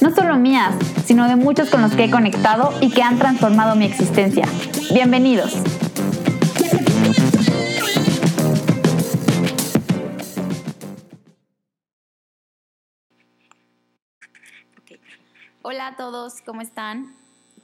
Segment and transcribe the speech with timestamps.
[0.00, 3.76] no solo mías, sino de muchos con los que he conectado y que han transformado
[3.76, 4.46] mi existencia.
[4.92, 5.54] Bienvenidos.
[15.62, 17.14] Hola a todos, ¿cómo están?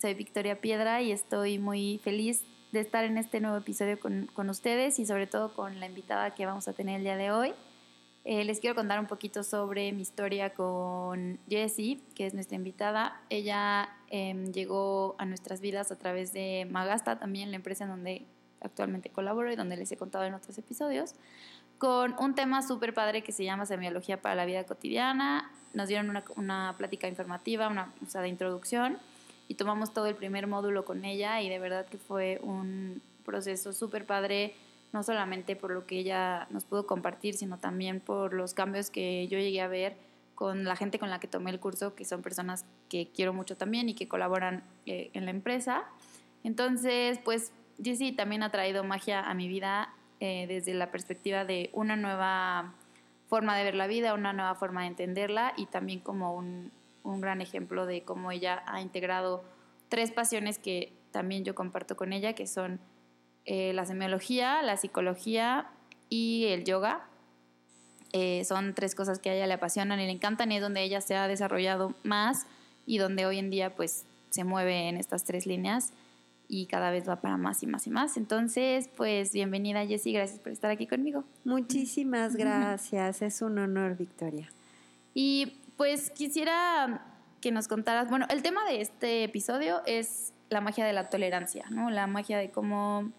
[0.00, 2.42] Soy Victoria Piedra y estoy muy feliz
[2.72, 6.34] de estar en este nuevo episodio con, con, ustedes y sobre todo con la invitada
[6.34, 7.54] que vamos a tener el día de hoy.
[8.28, 13.20] Eh, les quiero contar un poquito sobre mi historia con Jessie, que es nuestra invitada.
[13.30, 18.26] Ella eh, llegó a nuestras vidas a través de Magasta, también la empresa en donde
[18.60, 21.14] actualmente colaboro y donde les he contado en otros episodios,
[21.78, 25.52] con un tema súper padre que se llama Semiología para la Vida Cotidiana.
[25.72, 28.98] Nos dieron una, una plática informativa, una o sea, de introducción
[29.46, 33.72] y tomamos todo el primer módulo con ella y de verdad que fue un proceso
[33.72, 34.56] súper padre,
[34.92, 39.28] no solamente por lo que ella nos pudo compartir, sino también por los cambios que
[39.28, 39.96] yo llegué a ver
[40.34, 43.56] con la gente con la que tomé el curso, que son personas que quiero mucho
[43.56, 45.84] también y que colaboran eh, en la empresa.
[46.44, 51.70] Entonces, pues Jessie también ha traído magia a mi vida eh, desde la perspectiva de
[51.72, 52.74] una nueva
[53.28, 56.70] forma de ver la vida, una nueva forma de entenderla y también como un,
[57.02, 59.42] un gran ejemplo de cómo ella ha integrado
[59.88, 62.78] tres pasiones que también yo comparto con ella, que son
[63.46, 65.68] eh, la semiología, la psicología
[66.08, 67.06] y el yoga.
[68.12, 70.82] Eh, son tres cosas que a ella le apasionan y le encantan y es donde
[70.82, 72.46] ella se ha desarrollado más
[72.86, 75.92] y donde hoy en día pues se mueve en estas tres líneas
[76.48, 78.16] y cada vez va para más y más y más.
[78.16, 81.24] Entonces, pues bienvenida Jessie, gracias por estar aquí conmigo.
[81.44, 84.48] Muchísimas gracias, es un honor, Victoria.
[85.14, 87.02] Y pues quisiera
[87.40, 91.66] que nos contaras, bueno, el tema de este episodio es la magia de la tolerancia,
[91.70, 91.90] ¿no?
[91.90, 93.10] La magia de cómo,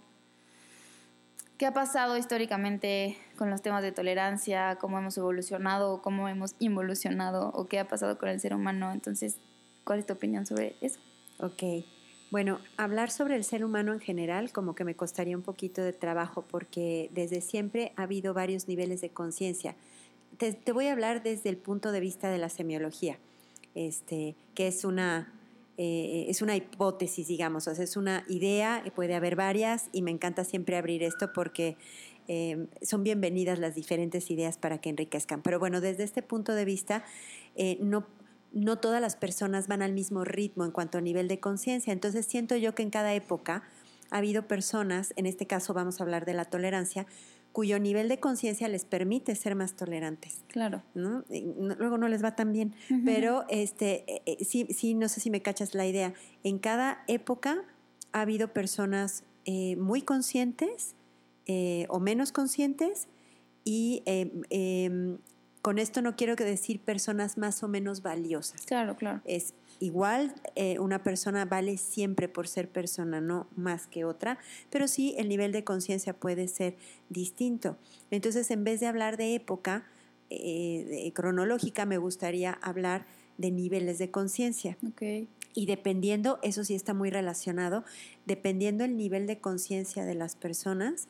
[1.57, 7.49] qué ha pasado históricamente con los temas de tolerancia, cómo hemos evolucionado, cómo hemos involucionado
[7.53, 8.91] o qué ha pasado con el ser humano.
[8.91, 9.37] Entonces,
[9.83, 10.99] ¿cuál es tu opinión sobre eso?
[11.39, 11.85] Ok.
[12.29, 15.93] Bueno, hablar sobre el ser humano en general como que me costaría un poquito de
[15.93, 19.75] trabajo porque desde siempre ha habido varios niveles de conciencia
[20.37, 23.17] te, te, voy a hablar desde el punto de vista de la semiología,
[23.75, 25.33] este, que es una,
[25.77, 30.09] eh, es una hipótesis, digamos, o sea, es una idea, puede haber varias, y me
[30.09, 31.77] encanta siempre abrir esto porque
[32.27, 35.43] eh, son bienvenidas las diferentes ideas para que enriquezcan.
[35.43, 37.05] Pero bueno, desde este punto de vista,
[37.55, 38.07] eh, no,
[38.53, 42.25] no todas las personas van al mismo ritmo en cuanto a nivel de conciencia, entonces
[42.25, 43.63] siento yo que en cada época
[44.09, 47.05] ha habido personas, en este caso vamos a hablar de la tolerancia,
[47.57, 50.43] cuyo nivel de conciencia les permite ser más tolerantes.
[50.47, 50.83] Claro.
[50.93, 51.23] ¿no?
[51.79, 53.01] Luego no les va tan bien, uh -huh.
[53.03, 56.13] pero este, eh, sí, sí, no sé si me cachas la idea.
[56.43, 57.65] En cada época
[58.11, 60.93] ha habido personas eh, muy conscientes
[61.47, 63.07] eh, o menos conscientes
[63.63, 64.03] y
[65.61, 68.61] con esto no quiero decir personas más o menos valiosas.
[68.65, 69.21] Claro, claro.
[69.25, 74.87] Es igual eh, una persona vale siempre por ser persona, no más que otra, pero
[74.87, 76.75] sí el nivel de conciencia puede ser
[77.09, 77.77] distinto.
[78.11, 79.85] Entonces, en vez de hablar de época
[80.29, 83.05] eh, de, cronológica, me gustaría hablar
[83.37, 84.77] de niveles de conciencia.
[84.89, 85.27] Okay.
[85.53, 87.83] Y dependiendo, eso sí está muy relacionado,
[88.25, 91.07] dependiendo el nivel de conciencia de las personas,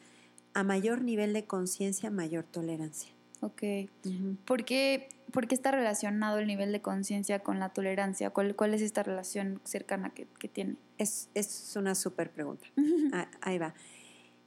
[0.53, 3.16] a mayor nivel de conciencia, mayor tolerancia.
[3.41, 3.61] Ok.
[3.61, 4.37] Uh -huh.
[4.45, 8.29] ¿Por, qué, ¿Por, qué, está relacionado el nivel de conciencia con la tolerancia?
[8.31, 10.75] ¿Cuál, ¿Cuál, es esta relación cercana que, que tiene?
[10.97, 12.67] Es, es, una súper pregunta.
[13.13, 13.73] ah, ahí va.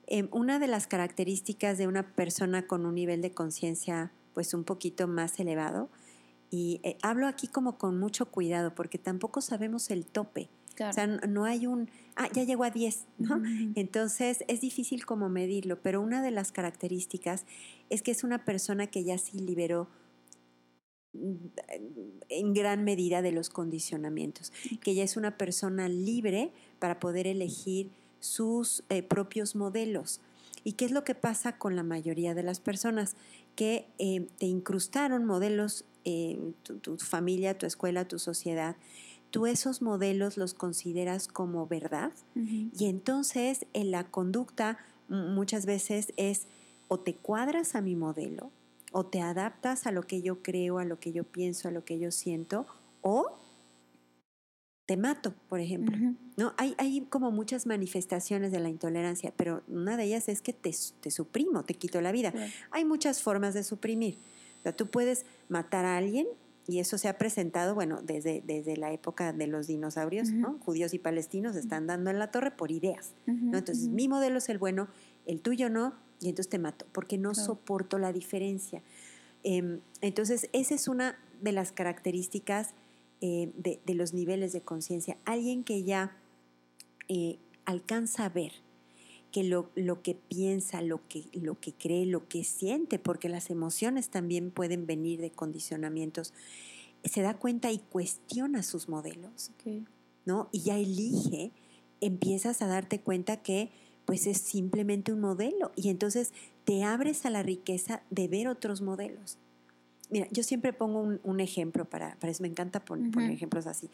[0.07, 4.65] Eh, una de las características de una persona con un nivel de conciencia pues un
[4.65, 5.89] poquito más elevado,
[6.51, 10.51] y eh, hablo aquí como con mucho cuidado porque tampoco sabemos el tope.
[10.81, 10.93] Claro.
[10.93, 13.37] O sea, no hay un, ah, ya llegó a 10, ¿no?
[13.37, 13.73] Uh -huh.
[13.75, 17.45] Entonces es difícil como medirlo, pero una de las características
[17.91, 19.89] es que es una persona que ya sí liberó
[21.13, 27.91] en gran medida de los condicionamientos, que ya es una persona libre para poder elegir
[28.19, 30.23] sus eh, propios modelos.
[30.65, 33.17] ¿Y qué es lo que pasa con la mayoría de las personas?
[33.55, 38.77] Que eh, te incrustaron modelos, eh, tu, tu familia, tu escuela, tu sociedad,
[39.31, 42.71] tú esos modelos los consideras como verdad uh -huh.
[42.77, 44.79] y entonces en la conducta
[45.09, 46.47] muchas veces es
[46.89, 48.51] o te cuadras a mi modelo
[48.93, 51.85] o te adaptas a lo que yo creo, a lo que yo pienso, a lo
[51.85, 52.67] que yo siento
[53.03, 53.39] o
[54.87, 55.97] te mato, por ejemplo.
[56.37, 56.53] ¿no?
[56.57, 60.75] Hay, hay como muchas manifestaciones de la intolerancia, pero una de ellas es que te,
[61.01, 62.35] te suprimo, te quito la vida.
[62.73, 64.19] Hay muchas formas de suprimir.
[64.59, 66.27] O sea, tú puedes matar a alguien
[66.71, 70.59] y eso se ha presentado, bueno, desde, desde la época de los dinosaurios, ¿no?
[70.61, 73.59] Judíos y palestinos están dando en la torre por ideas, ¿no?
[73.59, 74.89] Entonces, mi modelo es el bueno,
[75.27, 77.47] el tuyo no, y entonces te mato, porque no Claro.
[77.47, 78.83] soporto la diferencia.
[79.43, 82.75] Em, entonces, esa es una de las características
[83.21, 85.17] eh, de, de los niveles de conciencia.
[85.25, 86.17] Alguien que ya
[87.09, 88.53] eh, alcanza a ver
[89.31, 93.51] que lo, lo que piensa, lo que, lo que cree, lo que siente, porque las
[93.51, 96.33] emociones también pueden venir de condicionamientos,
[97.05, 99.87] se da cuenta y cuestiona sus modelos, Ok.
[100.27, 100.49] ¿no?
[100.53, 101.53] Y ya elige,
[102.01, 103.71] empiezas a darte cuenta que
[104.05, 106.33] pues es simplemente un modelo y entonces
[106.65, 109.39] te abres a la riqueza de ver otros modelos.
[110.11, 113.37] Mira, yo siempre pongo un, un ejemplo para, para eso, me encanta pon- poner Ujú.
[113.37, 113.89] ejemplos así.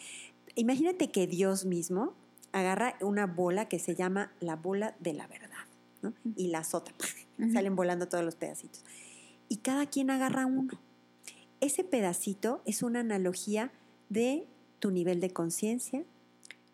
[0.54, 2.14] Imagínate que Dios mismo
[2.60, 5.66] agarra una bola que se llama la bola de la verdad,
[6.02, 6.14] ¿no?
[6.36, 6.92] Y la azota,
[7.38, 7.52] Ujú.
[7.52, 8.84] salen volando todos los pedacitos.
[9.48, 10.72] Y cada quien agarra uno.
[11.60, 13.72] Ese pedacito es una analogía
[14.08, 14.46] de
[14.78, 16.04] tu nivel de conciencia,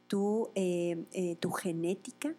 [0.06, 2.34] tu, eh, eh, tu genética,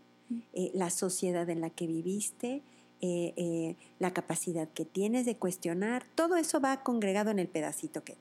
[0.53, 2.63] eh, la sociedad en la que viviste,
[3.01, 8.03] eh, eh, la capacidad que tienes de cuestionar, todo eso va congregado en el pedacito
[8.03, 8.15] que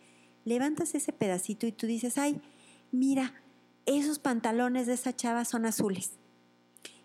[0.44, 2.40] levantas ese pedacito y tú dices, ay,
[2.90, 3.32] mira,
[3.87, 6.12] esos pantalones de esa chava son azules.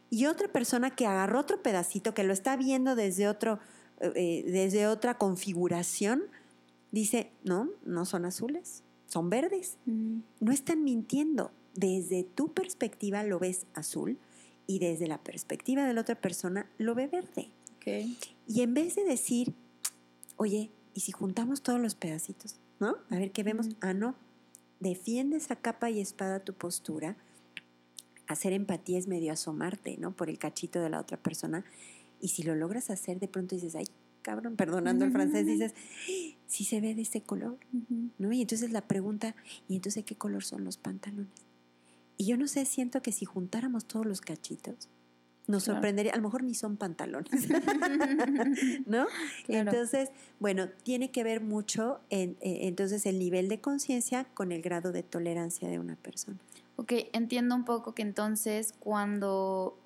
[0.09, 3.59] Y otra persona que agarró otro pedacito, que lo está viendo desde, otro,
[3.99, 6.23] eh, desde otra configuración,
[6.91, 9.77] dice, no, no son azules, son verdes.
[9.85, 10.21] Ujú.
[10.39, 11.51] No están mintiendo.
[11.73, 14.17] Desde tu perspectiva lo ves azul
[14.65, 17.51] y desde la perspectiva de la otra persona lo ve verde.
[17.75, 18.17] Ok.
[18.47, 19.53] Y en vez de decir,
[20.37, 22.55] oye, ¿y si juntamos todos los pedacitos?
[22.79, 22.97] ¿No?
[23.09, 23.67] A ver qué vemos.
[23.67, 23.77] Ujú.
[23.81, 24.15] Ah, no.
[24.79, 27.17] Defiendes a capa y espada tu postura.
[28.27, 30.15] Hacer empatía es medio asomarte, ¿no?
[30.15, 31.65] Por el cachito de la otra persona.
[32.21, 33.85] Y si lo logras hacer, de pronto dices, ay,
[34.21, 35.73] cabrón, perdonando el francés, dices,
[36.47, 37.57] sí se ve de este color.
[38.17, 38.31] ¿no?
[38.31, 39.35] Y entonces la pregunta,
[39.67, 41.27] ¿y entonces qué color son los pantalones?
[42.17, 44.89] Y yo no sé, siento que si juntáramos todos los cachitos,
[45.47, 45.77] nos Claro.
[45.77, 47.31] sorprendería, a lo mejor ni son pantalones,
[48.85, 49.07] ¿no?
[49.45, 49.71] Claro.
[49.71, 50.09] Entonces,
[50.39, 54.91] bueno, tiene que ver mucho en, eh, entonces el nivel de conciencia con el grado
[54.91, 56.37] de tolerancia de una persona.
[56.75, 59.77] Ok, entiendo un poco que entonces cuando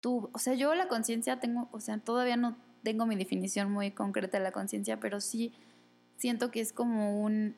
[0.00, 3.90] tú, o sea, yo la conciencia tengo, o sea, todavía no tengo mi definición muy
[3.90, 5.52] concreta de la conciencia, pero sí
[6.16, 7.56] siento que es como un,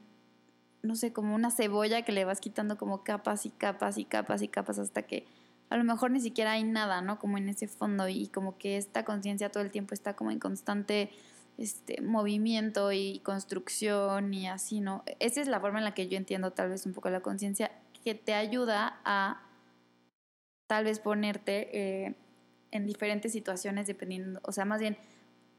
[0.83, 4.41] no sé, como una cebolla que le vas quitando como capas y capas y capas
[4.43, 5.27] y capas hasta que
[5.69, 7.19] a lo mejor ni siquiera hay nada, ¿no?
[7.19, 10.39] Como en ese fondo y como que esta conciencia todo el tiempo está como en
[10.39, 11.11] constante
[11.59, 15.03] este, movimiento y construcción y así, ¿no?
[15.19, 17.73] Esa es la forma en la que yo entiendo tal vez un poco la conciencia,
[18.05, 19.43] que te ayuda a
[20.69, 22.15] tal vez ponerte eh,
[22.71, 24.97] en diferentes situaciones dependiendo, o sea, más bien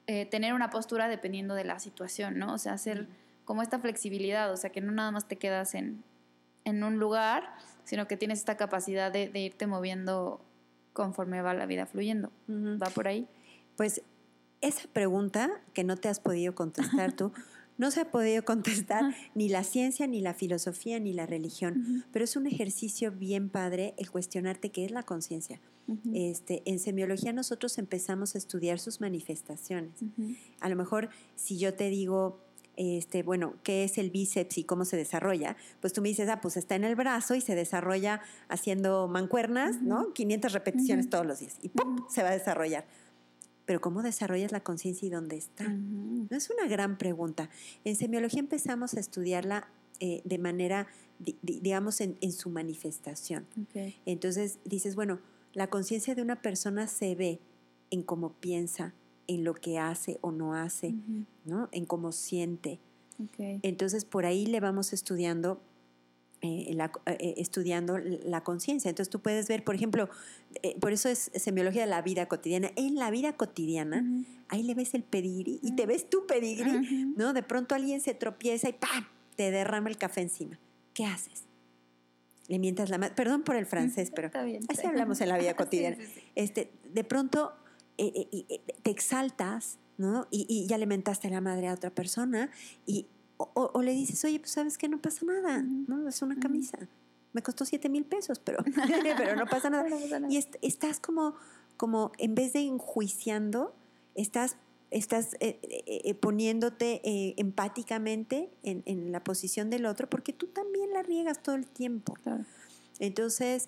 [0.05, 2.53] eh, tener una postura dependiendo de la situación, ¿no?
[2.53, 3.07] O sea, hacer
[3.43, 6.03] como esta flexibilidad, o sea, que no nada más te quedas en,
[6.63, 7.55] en un lugar,
[7.87, 10.41] sino que tienes esta capacidad de, de irte moviendo
[10.91, 12.31] conforme va la vida fluyendo.
[12.49, 13.27] ¿Va por ahí?
[13.77, 14.01] Pues
[14.59, 17.31] esa pregunta que no te has podido contestar tú,
[17.77, 22.25] no se ha podido contestar ni la ciencia, ni la filosofía, ni la religión, pero
[22.25, 25.61] es un ejercicio bien padre el cuestionarte qué es la conciencia.
[26.13, 29.93] Este, en semiología nosotros empezamos a estudiar sus manifestaciones.
[30.59, 32.41] A lo mejor si yo te digo,
[32.77, 35.57] este, bueno, ¿qué es el bíceps y cómo se desarrolla?
[35.81, 39.81] Pues tú me dices, ah, pues está en el brazo y se desarrolla haciendo mancuernas,
[39.81, 40.01] ¿no?
[40.03, 40.13] Ujú.
[40.13, 41.09] 500 repeticiones Ujú.
[41.11, 42.05] todos los días y ¡pum!
[42.09, 42.85] Se va a desarrollar.
[43.65, 45.67] Pero ¿cómo desarrollas la conciencia y dónde está?
[45.67, 47.49] No es una gran pregunta.
[47.83, 49.67] En semiología empezamos a estudiarla
[49.99, 50.87] eh, de manera,
[51.19, 53.45] di- di- digamos, en, en su manifestación.
[54.05, 55.19] Entonces dices, bueno,
[55.53, 57.39] la conciencia de una persona se ve
[57.89, 58.93] en cómo piensa,
[59.27, 60.95] en lo que hace o no hace.
[61.45, 61.69] ¿no?
[61.71, 62.79] En cómo siente.
[63.23, 63.59] Ok.
[63.63, 65.61] Entonces por ahí le vamos estudiando.
[66.41, 68.89] eh, la- eh, estudiando la conciencia.
[68.89, 70.07] Entonces tú puedes ver, por ejemplo,
[70.61, 72.69] eh, por eso es semiología de la vida cotidiana.
[72.75, 74.05] En la vida cotidiana,
[74.47, 77.05] ahí le ves el pedigrí y te ves tu pedigrí.
[77.17, 77.33] ¿no?
[77.33, 79.07] De pronto alguien se tropieza y ¡pam!
[79.35, 80.59] te derrama el café encima.
[80.93, 81.45] ¿Qué haces?
[82.47, 83.15] Le mientas la mano.
[83.15, 84.87] Perdón por el francés, pero Está bien, así sí.
[84.87, 85.97] hablamos en la vida Sí, cotidiana.
[85.97, 86.21] sí, sí.
[86.35, 87.51] este, de pronto
[87.97, 90.27] eh, eh, eh, te exaltas, ¿no?
[90.31, 92.49] Y, y ya le mentaste la madre a otra persona
[92.85, 95.63] y, o, o- o le dices, oye, pues sabes que no pasa nada.
[95.63, 96.07] ¿no?
[96.07, 96.77] Es una camisa.
[97.33, 98.59] Me costó siete mil pesos, pero,
[99.17, 99.87] pero no pasa nada.
[100.29, 101.35] Y est- estás como,
[101.77, 103.75] como, en vez de enjuiciando,
[104.15, 104.57] estás
[104.89, 107.01] estás eh, eh, poniéndote
[107.37, 112.13] empáticamente en, en, la posición del otro, porque tú también la riegas todo el tiempo.
[112.99, 113.67] Entonces,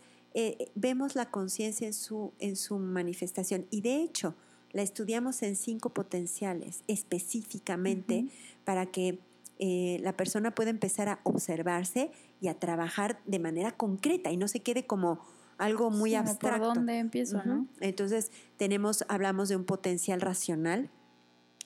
[0.76, 3.66] vemos la conciencia en su, en su manifestación.
[3.72, 4.36] Y de hecho,
[4.72, 8.28] la estudiamos en cinco potenciales específicamente
[8.64, 9.20] para que
[9.58, 14.48] eh, la persona pueda empezar a observarse y a trabajar de manera concreta y no
[14.48, 15.20] se quede como
[15.58, 16.68] algo muy abstracto.
[16.68, 17.68] ¿Por dónde empiezo, no?
[17.82, 20.90] Entonces, tenemos, hablamos de un potencial racional,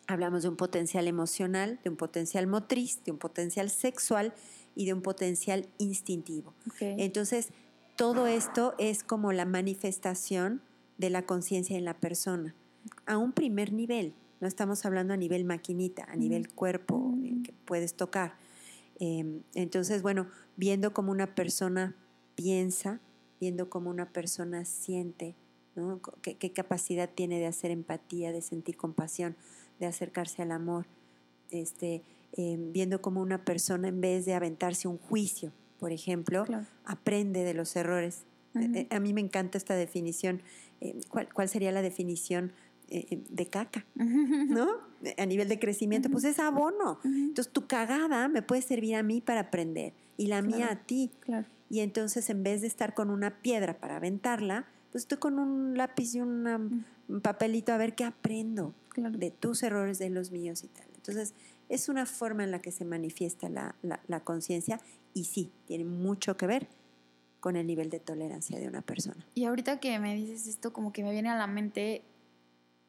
[0.07, 4.33] hablamos de un potencial emocional, de un potencial motriz, de un potencial sexual
[4.75, 6.53] y de un potencial instintivo.
[6.79, 7.49] Entonces,
[7.95, 10.61] todo esto es como la manifestación
[10.97, 12.55] de la conciencia en la persona
[13.05, 14.13] a un primer nivel.
[14.41, 18.35] No estamos hablando a nivel maquinita, a nivel cuerpo eh, que puedes tocar.
[18.99, 21.95] Em, entonces, bueno, viendo cómo una persona
[22.35, 22.99] piensa,
[23.39, 25.35] viendo cómo una persona siente,
[25.75, 26.01] ¿no?
[26.21, 29.35] ¿Qué, capacidad tiene de hacer empatía, de sentir compasión,
[29.79, 30.85] de acercarse al amor,
[31.49, 35.51] este, em, viendo cómo una persona en vez de aventarse un juicio,
[35.83, 36.45] por ejemplo,
[36.85, 38.23] aprende de los errores.
[38.55, 40.41] Eh, eh, a mí me encanta esta definición.
[41.09, 42.53] ¿cuál, ¿Cuál sería la definición
[42.87, 44.69] eh, eh, de caca, ¿no?
[45.17, 46.99] A nivel de crecimiento, pues es abono.
[47.03, 51.11] Entonces tu cagada me puede servir a mí para aprender y la mía a ti.
[51.69, 55.77] Y entonces en vez de estar con una piedra para aventarla, pues estoy con un
[55.77, 56.85] lápiz y un
[57.21, 60.87] papelito a ver qué aprendo de tus errores, de los míos y tal.
[60.95, 61.33] Entonces
[61.73, 64.79] es una forma en la que se manifiesta la, la conciencia
[65.13, 66.67] y sí, tiene mucho que ver
[67.39, 69.25] con el nivel de tolerancia de una persona.
[69.33, 72.03] Y ahorita que me dices esto, como que me viene a la mente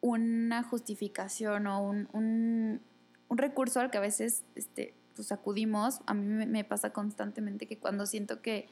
[0.00, 2.80] una justificación o un, un,
[3.30, 6.02] recurso al que a veces este, pues acudimos.
[6.06, 8.68] A mí me, pasa constantemente que cuando siento que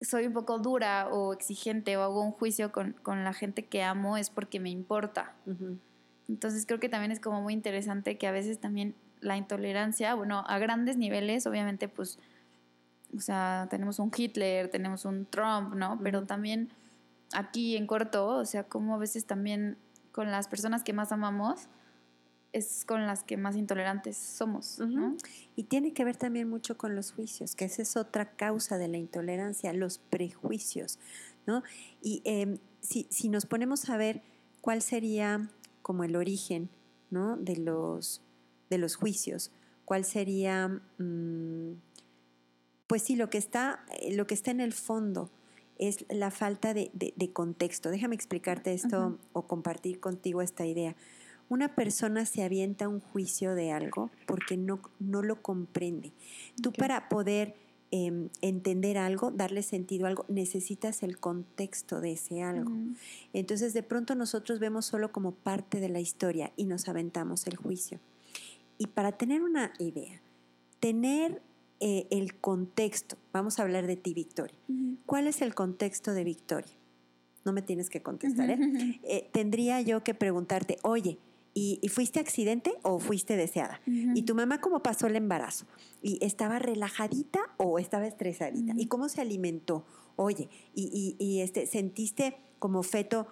[0.00, 4.16] soy un poco dura o exigente o hago un juicio con, la gente que amo
[4.16, 5.36] es porque me importa.
[6.28, 10.44] Entonces creo que también es como muy interesante que a veces también la intolerancia, bueno,
[10.46, 12.18] a grandes niveles, obviamente pues,
[13.16, 15.98] o sea, tenemos un Hitler, tenemos un Trump, ¿no?
[16.02, 16.70] Pero también
[17.32, 19.76] aquí en corto, o sea, como a veces también
[20.12, 21.68] con las personas que más amamos
[22.52, 24.78] es con las que más intolerantes somos.
[24.78, 25.16] ¿no?
[25.56, 28.88] Y tiene que ver también mucho con los juicios, que esa es otra causa de
[28.88, 30.98] la intolerancia, los prejuicios.
[31.46, 31.62] ¿no?
[32.02, 34.22] Y em, si, si, nos ponemos a ver
[34.62, 35.50] cuál sería
[35.86, 36.68] como el origen
[37.10, 37.36] ¿no?
[37.36, 38.20] de, los,
[38.70, 39.52] de los juicios,
[39.84, 40.66] cuál sería,
[40.98, 41.74] mm,
[42.88, 45.30] pues sí, lo que, está, lo que está en el fondo
[45.78, 46.90] es la falta de,
[47.32, 47.90] contexto.
[47.90, 50.96] Déjame explicarte esto o compartir contigo esta idea.
[51.48, 56.12] Una persona se avienta un juicio de algo porque no, no lo comprende.
[56.60, 57.54] Tú para poder
[57.90, 62.72] em, entender algo, darle sentido a algo, necesitas el contexto de ese algo.
[63.32, 67.56] Entonces de pronto nosotros vemos solo como parte de la historia y nos aventamos el
[67.56, 68.00] juicio.
[68.78, 70.20] Y para tener una idea,
[70.80, 71.40] tener
[71.80, 73.16] eh, el contexto.
[73.32, 74.56] Vamos a hablar de ti, Victoria.
[75.04, 76.72] ¿Cuál es el contexto de Victoria?
[77.44, 78.50] No me tienes que contestar.
[78.50, 78.58] ¿eh?
[79.02, 81.18] Eh, tendría yo que preguntarte, oye,
[81.56, 83.80] ¿y, fuiste accidente o fuiste deseada?
[83.86, 85.64] ¿Y tu mamá cómo pasó el embarazo?
[86.02, 88.74] ¿Y estaba relajadita o estaba estresadita?
[88.76, 89.86] ¿Y cómo se alimentó?
[90.16, 93.26] Oye, ¿y, este, sentiste como feto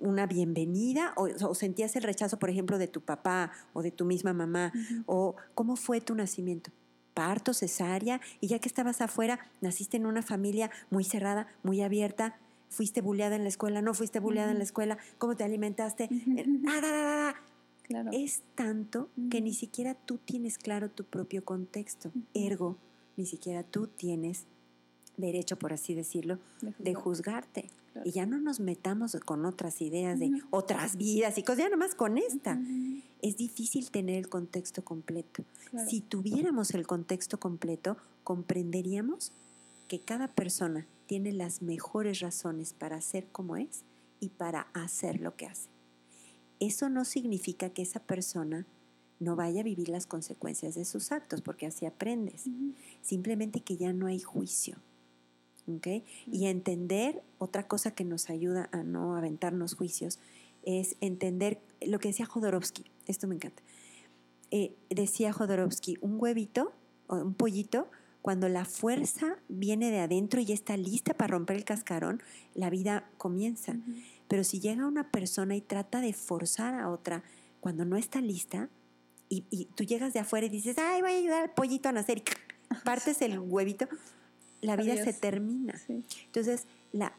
[0.00, 4.04] una bienvenida o, o, sentías el rechazo, por ejemplo, de tu papá o de tu
[4.04, 4.72] misma mamá?
[5.06, 6.70] ¿O cómo fue tu nacimiento?
[7.12, 12.40] parto, cesárea, y ya que estabas afuera, naciste en una familia muy cerrada, muy abierta,
[12.70, 16.08] fuiste bulleada en la escuela, no fuiste bulleada en la escuela, cómo te alimentaste.
[17.84, 18.10] Claro.
[18.12, 22.10] Es tanto que ni siquiera tú tienes claro tu propio contexto.
[22.32, 22.78] Ergo,
[23.16, 24.46] ni siquiera tú tienes
[25.16, 26.38] derecho, por así decirlo,
[26.78, 27.70] de, juzgarte.
[28.04, 31.94] Y ya no nos metamos con otras ideas de otras vidas y cosas, ya nomás
[31.94, 32.60] con esta.
[33.22, 35.44] Es difícil tener el contexto completo.
[35.88, 39.32] Si tuviéramos el contexto completo, comprenderíamos
[39.88, 43.84] que cada persona tiene las mejores razones para ser como es
[44.18, 45.68] y para hacer lo que hace.
[46.60, 48.66] Eso no significa que esa persona
[49.20, 52.44] no vaya a vivir las consecuencias de sus actos, porque así aprendes.
[53.02, 54.76] Simplemente que ya no hay juicio
[56.26, 60.18] y entender, otra cosa que nos ayuda a no aventarnos juicios,
[60.62, 63.62] es entender lo que decía Jodorowsky, esto me encanta.
[64.50, 66.72] Eh, decía Jodorowsky, un huevito
[67.06, 67.88] o un pollito,
[68.22, 72.22] cuando la fuerza viene de adentro y ya está lista para romper el cascarón,
[72.54, 73.76] la vida comienza.
[74.28, 77.22] Pero si llega una persona y trata de forzar a otra
[77.60, 78.68] cuando no está lista,
[79.28, 81.92] y, y tú llegas de afuera y dices, ay, voy a ayudar al pollito a
[81.92, 82.22] nacer, y
[82.84, 83.88] partes el huevito,
[84.60, 85.74] la vida se termina.
[85.88, 87.12] Entonces, la,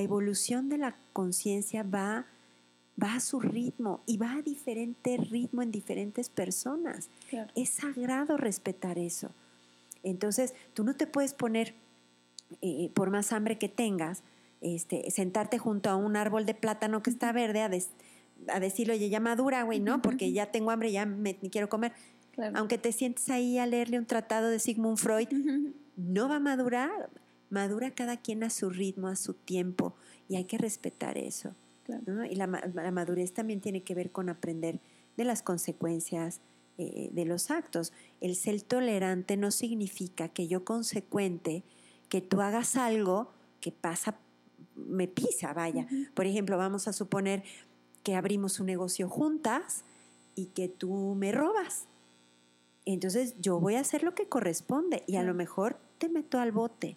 [0.00, 2.26] evolución de la conciencia va
[3.02, 7.08] va a su ritmo y va a diferente ritmo en diferentes personas.
[7.54, 9.30] Es sagrado respetar eso.
[10.02, 11.74] Entonces, tú no te puedes poner,
[12.60, 14.22] eh, por más hambre que tengas,
[14.62, 17.70] este, sentarte junto a un árbol de plátano que está verde a,
[18.48, 20.00] a decirle, oye, ya madura, güey, ¿no?
[20.00, 21.92] Porque ya tengo hambre, ya me, quiero comer.
[22.54, 25.28] Aunque te sientes ahí a leerle un tratado de Sigmund Freud,
[25.96, 27.10] no va a madurar.
[27.50, 29.94] Madura cada quien a su ritmo, a su tiempo,
[30.28, 31.54] y hay que respetar eso.
[32.30, 34.80] Y la, madurez también tiene que ver con aprender
[35.16, 36.40] de las consecuencias
[36.78, 37.92] eh, de los actos.
[38.20, 41.64] El ser tolerante no significa que yo consecuente,
[42.08, 44.16] que tú hagas algo que pasa,
[44.86, 45.86] me pisa, vaya.
[46.14, 47.42] Por ejemplo, vamos a suponer
[48.02, 49.84] que abrimos un negocio juntas
[50.34, 51.86] y que tú me robas.
[52.84, 56.50] Entonces yo voy a hacer lo que corresponde y a lo mejor te meto al
[56.50, 56.96] bote,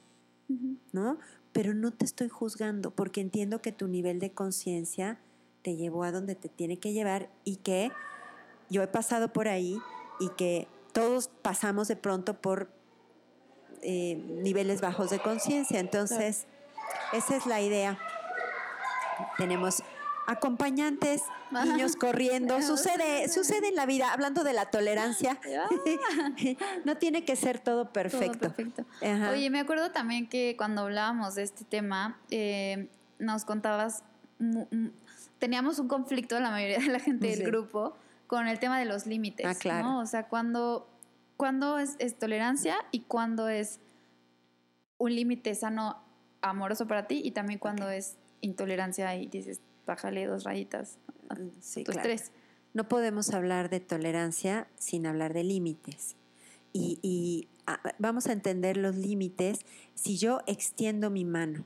[0.91, 1.19] ¿no?
[1.51, 5.19] Pero no te estoy juzgando porque entiendo que tu nivel de conciencia
[5.61, 7.91] te llevó a donde te tiene que llevar y que
[8.69, 9.77] yo he pasado por ahí
[10.19, 12.69] y que todos pasamos de pronto por
[13.81, 15.79] eh, niveles bajos de conciencia.
[15.79, 16.47] Entonces,
[17.13, 17.97] esa es la idea.
[19.37, 19.83] Tenemos
[20.27, 25.39] acompañantes, niños corriendo, sucede, sucede en la vida, hablando de la tolerancia,
[26.85, 28.53] no tiene que ser todo perfecto.
[29.31, 32.89] Oye, me acuerdo también que cuando hablábamos de este tema, eh,
[33.19, 34.03] nos contabas,
[35.39, 37.95] teníamos un conflicto, la mayoría de la gente del grupo,
[38.27, 39.99] con el tema de los límites, ah, claro.
[39.99, 40.89] O sea, cuando,
[41.37, 43.79] cuando es, tolerancia y cuando es
[44.97, 46.01] un límite sano,
[46.49, 50.97] amoroso para ti y también cuando es intolerancia y dices, bájale dos rayitas.
[51.29, 52.31] Mm, sí, tres.
[52.73, 56.15] No podemos hablar de tolerancia sin hablar de límites.
[56.73, 57.47] Y,
[57.99, 59.59] vamos a entender los límites
[59.95, 61.63] si yo extiendo mi mano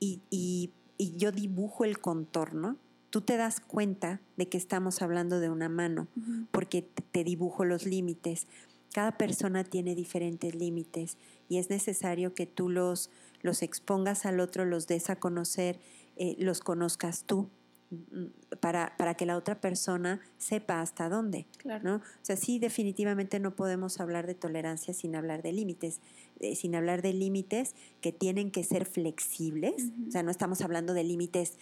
[0.00, 2.78] y, yo dibujo el contorno,
[3.10, 6.08] tú te das cuenta de que estamos hablando de una mano,
[6.50, 8.46] porque te dibujo los límites.
[8.92, 13.10] Cada persona tiene diferentes límites y es necesario que tú los,
[13.42, 15.78] los expongas al otro, los des a conocer
[16.16, 17.48] eh, los conozcas tú
[17.90, 21.46] mm, para, para, que la otra persona sepa hasta dónde.
[21.82, 21.96] ¿no?
[21.96, 26.00] O sea, sí, definitivamente no podemos hablar de tolerancia sin hablar de límites,
[26.40, 29.86] eh, sin hablar de límites que tienen que ser flexibles.
[30.08, 31.58] O sea, no estamos hablando de límites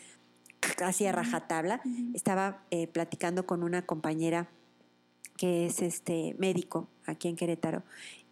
[0.76, 1.80] casi a rajatabla.
[2.14, 4.48] Estaba eh, platicando con una compañera
[5.38, 7.82] que es este médico aquí en Querétaro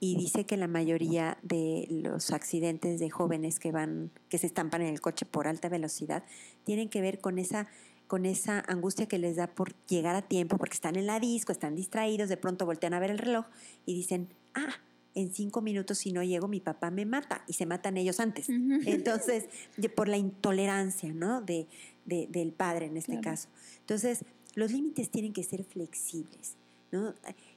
[0.01, 4.83] y dice que la mayoría de los accidentes de jóvenes que van que se estampan
[4.83, 6.25] en el coche por alta velocidad
[6.65, 7.69] tienen que ver con esa
[8.07, 11.53] con esa angustia que les da por llegar a tiempo porque están en la disco,
[11.53, 13.47] están distraídos, de pronto voltean a ver el reloj
[13.87, 14.75] y dicen, "Ah,
[15.17, 18.49] en cinco minutos si no llego mi papá me mata y se matan ellos antes.
[18.87, 19.47] Entonces,
[19.95, 21.41] por la intolerancia, ¿no?
[21.41, 21.67] De,
[22.05, 23.49] del padre en este caso.
[23.81, 26.55] Entonces, los límites tienen que ser flexibles.
[26.97, 27.15] ¿No?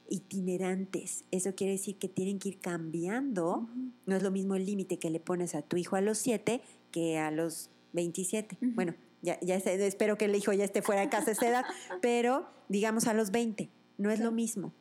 [0.08, 1.24] itinerantes.
[1.30, 3.68] Eso quiere decir que tienen que ir cambiando.
[4.06, 6.60] No es lo mismo el límite que le pones a tu hijo a los 7
[6.90, 8.58] que a los 27.
[8.60, 11.64] Bueno, ya, ya espero que el hijo ya esté fuera de casa a esa edad,
[12.02, 13.68] pero digamos a los 20.
[13.98, 14.72] No es lo mismo.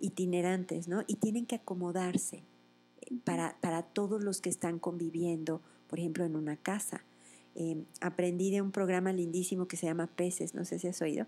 [0.00, 1.04] Itinerantes, ¿no?
[1.06, 2.42] Y tienen que acomodarse
[3.24, 7.04] para, para todos los que están conviviendo, por ejemplo, en una casa.
[7.54, 11.26] Em, aprendí de un programa lindísimo que se llama Peces, no sé si has oído,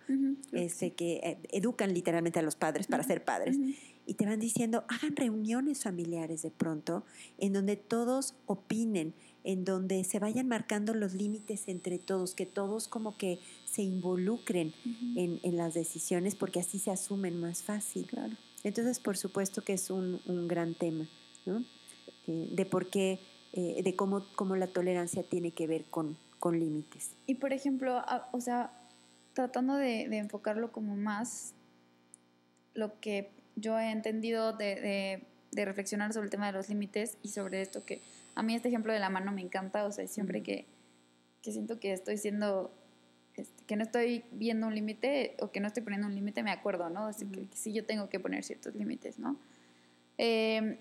[0.52, 3.58] este, que eh, educan literalmente a los padres para ser padres.
[4.06, 7.04] Y te van diciendo, hagan reuniones familiares de pronto,
[7.38, 9.12] en donde todos opinen,
[9.44, 14.72] en donde se vayan marcando los límites entre todos, que todos como que se involucren
[15.16, 18.06] en, en, las decisiones, porque así se asumen más fácil.
[18.06, 18.34] Claro.
[18.62, 21.06] Entonces, por supuesto que es un, un gran tema,
[21.44, 21.64] ¿no?
[22.26, 23.20] Eh, de por qué
[23.56, 27.12] eh, de cómo, cómo, la tolerancia tiene que ver con, con límites.
[27.26, 28.72] Y por ejemplo, o sea,
[29.32, 31.54] tratando de, enfocarlo como más
[32.74, 37.28] lo que yo he entendido de, de, reflexionar sobre el tema de los límites y
[37.28, 38.02] sobre esto que
[38.34, 40.66] a mí este ejemplo de la mano me encanta, o sea, siempre que,
[41.40, 42.72] que, siento que estoy siendo,
[43.36, 46.50] este, que no estoy viendo un límite o que no estoy poniendo un límite, me
[46.50, 47.06] acuerdo, ¿no?
[47.06, 49.36] Así que, sí yo tengo que poner ciertos límites, ¿no?
[50.18, 50.80] Eh,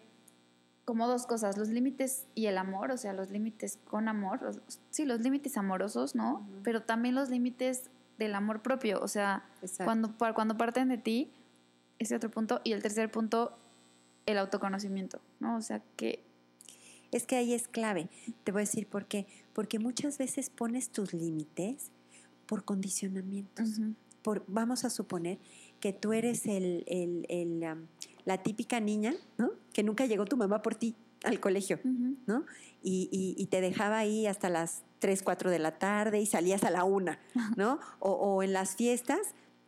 [0.86, 5.06] como dos cosas, los límites y el amor, o sea, los límites con amor, sí,
[5.06, 6.46] los límites amorosos, ¿no?
[6.64, 9.46] Pero también los límites del amor propio, o sea,
[9.84, 11.32] cuando, cuando parten de ti,
[12.00, 13.58] ese otro punto, y el tercer punto,
[14.26, 15.58] el autoconocimiento, ¿no?
[15.58, 16.24] O sea, que...
[17.12, 18.10] Es que ahí es clave,
[18.44, 21.92] te voy a decir por qué, porque muchas veces pones tus límites
[22.48, 23.80] por condicionamientos.
[24.24, 25.38] por, vamos a suponer
[25.80, 27.64] que tú eres el, el, el
[28.26, 29.52] la típica niña, ¿no?
[29.74, 31.80] Que nunca llegó tu mamá por ti, al colegio,
[32.26, 32.46] ¿no?
[32.82, 36.84] Y, te dejaba ahí hasta las 3, 4 de la tarde y salías a la
[36.84, 37.20] una,
[37.56, 37.80] ¿no?
[38.00, 39.20] O, en las fiestas,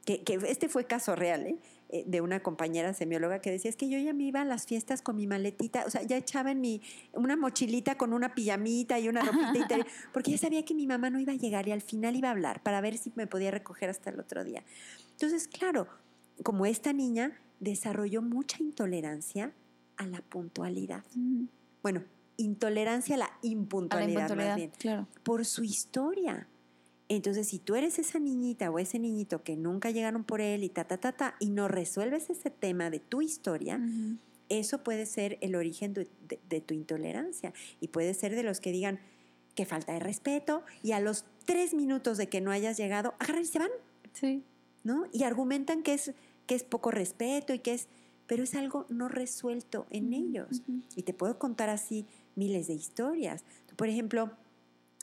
[0.06, 1.58] que, que, este fue caso real, ¿eh?
[1.90, 4.66] Eh, de una compañera semióloga que decía, es que yo ya me iba a las
[4.66, 6.82] fiestas con mi maletita, o sea, ya echaba en mi,
[7.14, 11.12] una mochilita con una pijamita y una ropita interior, porque ya sabía que mi mamá
[11.12, 13.52] no iba a llegar y al final iba a hablar para ver si me podía
[13.52, 14.64] recoger hasta el otro día.
[15.12, 15.88] Entonces, claro,
[16.42, 19.54] como esta niña desarrolló mucha intolerancia
[19.98, 21.04] a la puntualidad.
[21.82, 22.04] Bueno,
[22.38, 24.72] intolerancia a la impuntualidad, más bien,
[25.24, 26.48] por su historia.
[27.08, 30.70] Entonces, si tú eres esa niñita o ese niñito que nunca llegaron por él y
[30.70, 33.80] ta, ta, ta, ta, y no resuelves ese tema de tu historia,
[34.50, 37.54] eso puede ser el origen de, tu intolerancia.
[37.80, 39.00] Y puede ser de los que digan
[39.54, 43.44] que falta de respeto y a los tres minutos de que no hayas llegado, agarran
[43.44, 43.72] y se van.
[44.14, 44.44] Sí.
[44.84, 45.06] ¿No?
[45.12, 46.14] Y argumentan que es,
[46.46, 47.88] que es poco respeto y que es,
[48.28, 50.62] pero es algo no resuelto en ellos.
[50.96, 52.06] Y te puedo contar así
[52.36, 53.44] miles de historias.
[53.76, 54.32] Por ejemplo,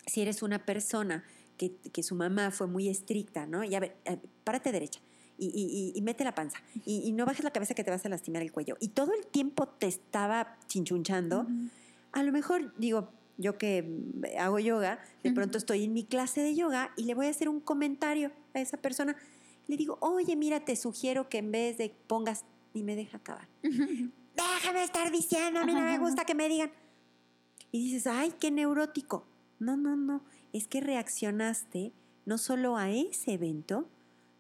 [0.07, 1.25] si eres una persona
[1.57, 3.63] que, su mamá fue muy estricta, ¿no?
[3.63, 5.01] Y a ver, eh, párate derecha.
[5.39, 6.59] Y, mete la panza.
[6.85, 8.77] Y, no bajes la cabeza que te vas a lastimar el cuello.
[8.81, 11.47] Y todo el tiempo te estaba chinchunchando.
[12.13, 13.99] A lo mejor, digo, yo que
[14.39, 17.49] hago yoga, de pronto estoy en mi clase de yoga y le voy a hacer
[17.49, 19.17] un comentario a esa persona.
[19.67, 22.45] Le digo, oye, mira, te sugiero que en vez de pongas,
[22.75, 23.49] y me deja acabar.
[23.63, 26.73] Déjame estar diciendo, a mí no me gusta que me digan.
[27.71, 29.27] Y dices, ay, qué neurótico.
[29.59, 30.23] No, no, no
[30.53, 31.93] es que reaccionaste
[32.25, 33.89] no solo a ese evento,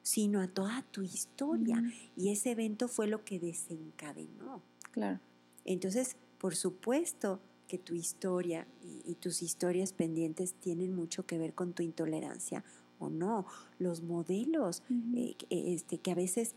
[0.02, 1.82] sino a toda tu historia.
[2.16, 4.62] Y ese evento fue lo que desencadenó.
[4.90, 5.20] Claro.
[5.64, 11.72] Entonces, por supuesto que tu historia y, tus historias pendientes tienen mucho que ver con
[11.72, 12.64] tu intolerancia
[13.02, 13.46] o no.
[13.78, 14.82] Los modelos
[15.16, 16.54] eh, este, que a veces,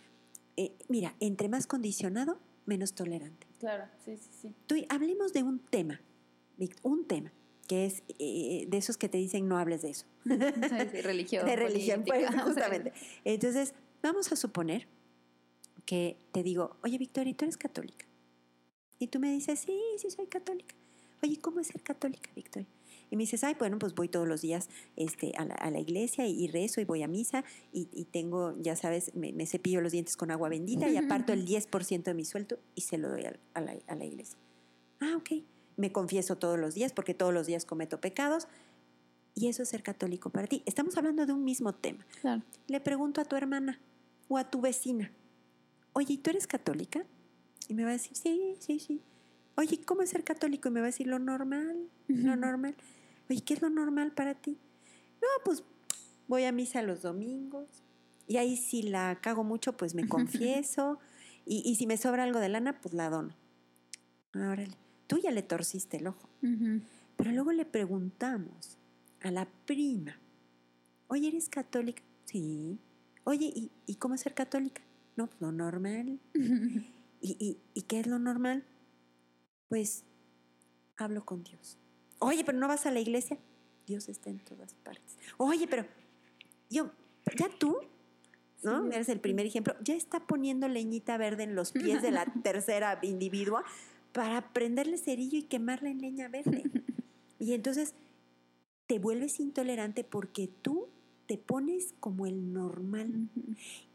[0.57, 3.47] eh, mira, entre más condicionado, menos tolerante.
[3.59, 4.55] Claro, sí, sí, sí.
[4.67, 6.01] Tú, hablemos de un tema,
[6.83, 7.31] un tema
[7.67, 10.05] que es eh, de esos que te dicen no hables de eso.
[10.25, 11.45] Sí, religión.
[11.45, 12.93] De religión, pues, justamente.
[13.23, 14.87] Entonces, vamos a suponer
[15.85, 18.05] que te digo, oye, Victoria, ¿tú eres católica?
[18.99, 20.75] Y tú me dices, sí, sí, soy católica.
[21.21, 22.67] Oye, ¿cómo es ser católica, Victoria?
[23.11, 26.47] Y me dices, ay, bueno, pues voy todos los días este, a, la, iglesia y,
[26.47, 30.49] rezo y voy a misa y, tengo, ya sabes, me, cepillo los dientes con agua
[30.49, 33.95] bendita y aparto el 10% de mi sueldo y se lo doy a, la, a
[33.95, 34.37] la iglesia.
[34.99, 35.31] Ah, ok
[35.77, 38.47] me confieso todos los días porque todos los días cometo pecados.
[39.33, 40.63] Y eso es ser católico para ti.
[40.65, 42.05] Estamos hablando de un mismo tema.
[42.67, 43.81] Le pregunto a tu hermana
[44.29, 45.11] o a tu vecina,
[45.91, 47.05] oye, ¿y tú eres católica?
[47.67, 49.01] Y me va a decir, sí, sí, sí.
[49.55, 50.67] Oye, ¿cómo es ser católico?
[50.67, 52.75] Y me va a decir, lo normal, lo normal.
[53.29, 54.57] Oye, ¿qué es lo normal para ti?
[55.21, 55.63] No, pues
[56.27, 57.67] voy a misa los domingos.
[58.27, 60.99] Y ahí si la cago mucho, pues me confieso.
[61.45, 63.35] y, y si me sobra algo de lana, pues la dono.
[64.35, 66.29] Órale tú ya le torciste el ojo.
[67.17, 68.77] Pero luego le preguntamos
[69.21, 70.19] a la prima,
[71.07, 72.03] oye, ¿eres católica?
[72.25, 72.77] Sí.
[73.23, 74.81] Oye, ¿y, cómo es ser católica?
[75.15, 76.19] No, pues lo normal.
[77.21, 78.63] ¿Y, ¿Y qué es lo normal?
[79.75, 80.05] Pues
[80.95, 81.77] hablo con Dios.
[82.19, 83.37] Oye, pero no vas a la iglesia.
[83.85, 85.17] Dios está en todas partes.
[85.35, 85.85] Oye, pero
[86.69, 86.91] yo,
[87.37, 87.75] ya tú,
[88.63, 88.89] ¿no?
[88.89, 92.99] Eres el primer ejemplo, ya está poniendo leñita verde en los pies de la tercera
[93.01, 93.65] individua
[94.13, 96.63] para prenderle cerillo y quemarla en leña verde.
[97.39, 97.95] y entonces
[98.87, 100.87] te vuelves intolerante porque tú
[101.25, 103.27] te pones como el normal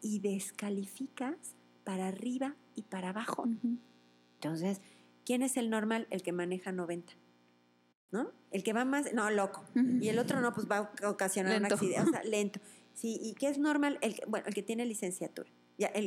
[0.02, 1.38] y descalificas
[1.84, 3.48] para arriba y para abajo.
[4.34, 4.82] Entonces,
[5.30, 6.08] ¿quién es el normal?
[6.10, 7.12] El que maneja 90.
[8.10, 8.32] ¿No?
[8.50, 9.64] El que va más, no, loco.
[10.00, 12.58] Y el otro no, pues va a ocasionar un accidente, o sea, lento.
[12.94, 13.98] Sí, ¿y qué es normal?
[14.00, 15.48] El bueno, el que tiene licenciatura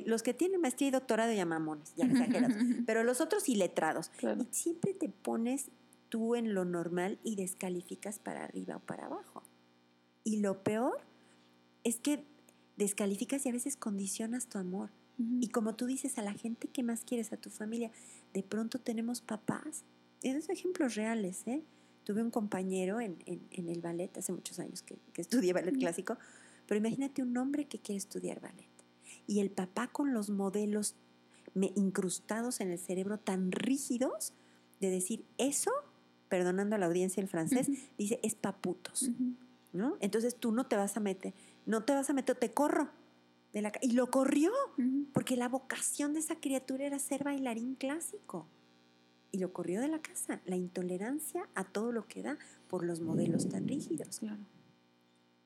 [0.06, 2.56] los que tienen maestría y doctorado ya mamones, ya exagerados,
[2.86, 4.12] pero los otros iletrados.
[4.22, 5.72] Y siempre te pones
[6.10, 9.44] tú en lo normal y descalificas para arriba o para abajo.
[10.24, 11.00] Y lo peor
[11.84, 12.24] es que
[12.76, 14.92] descalificas y a veces condicionas tu amor.
[15.18, 17.92] Y como tú dices, a la gente que más quieres, a tu familia,
[18.34, 19.84] de pronto tenemos papás.
[20.22, 21.64] Esos ejemplos reales, ¿eh?
[22.04, 23.18] Tuve un compañero en,
[23.52, 26.18] el ballet, hace muchos años que, que estudié ballet clásico,
[26.68, 28.74] pero imagínate un hombre que quiere estudiar ballet
[29.28, 30.96] y el papá con los modelos
[31.76, 34.34] incrustados en el cerebro tan rígidos
[34.80, 35.72] de decir eso,
[36.30, 39.12] perdonando a la audiencia el francés, dice es paputos.
[39.72, 39.98] ¿no?
[40.02, 41.34] Entonces tú no te vas a meter,
[41.66, 42.90] no te vas a meter, te corro.
[43.54, 44.52] De la, y lo corrió,
[45.14, 48.48] porque la vocación de esa criatura era ser bailarín clásico.
[49.32, 52.38] Y lo corrió de la casa, la intolerancia a todo lo que da
[52.68, 54.22] por los modelos tan rígidos.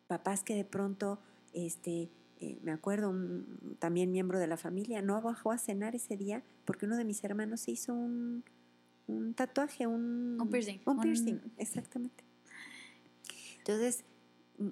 [0.07, 1.19] Papás que de pronto
[1.53, 6.17] este, eh, me acuerdo, un, también miembro de la familia, no bajó a cenar ese
[6.17, 8.43] día porque uno de mis hermanos se hizo un,
[9.07, 10.79] un tatuaje, un, Un piercing.
[10.85, 12.23] Un piercing, exactamente.
[13.57, 14.03] Entonces,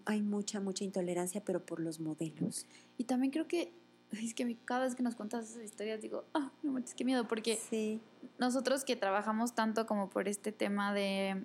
[0.06, 2.66] hay mucha, mucha intolerancia, pero por los modelos.
[2.98, 3.72] Y también creo que
[4.12, 7.28] es que cada vez que nos cuentas esas historias digo, ah, no manches, qué miedo,
[7.28, 8.00] porque Sí.
[8.38, 11.44] nosotros que trabajamos tanto como por este tema de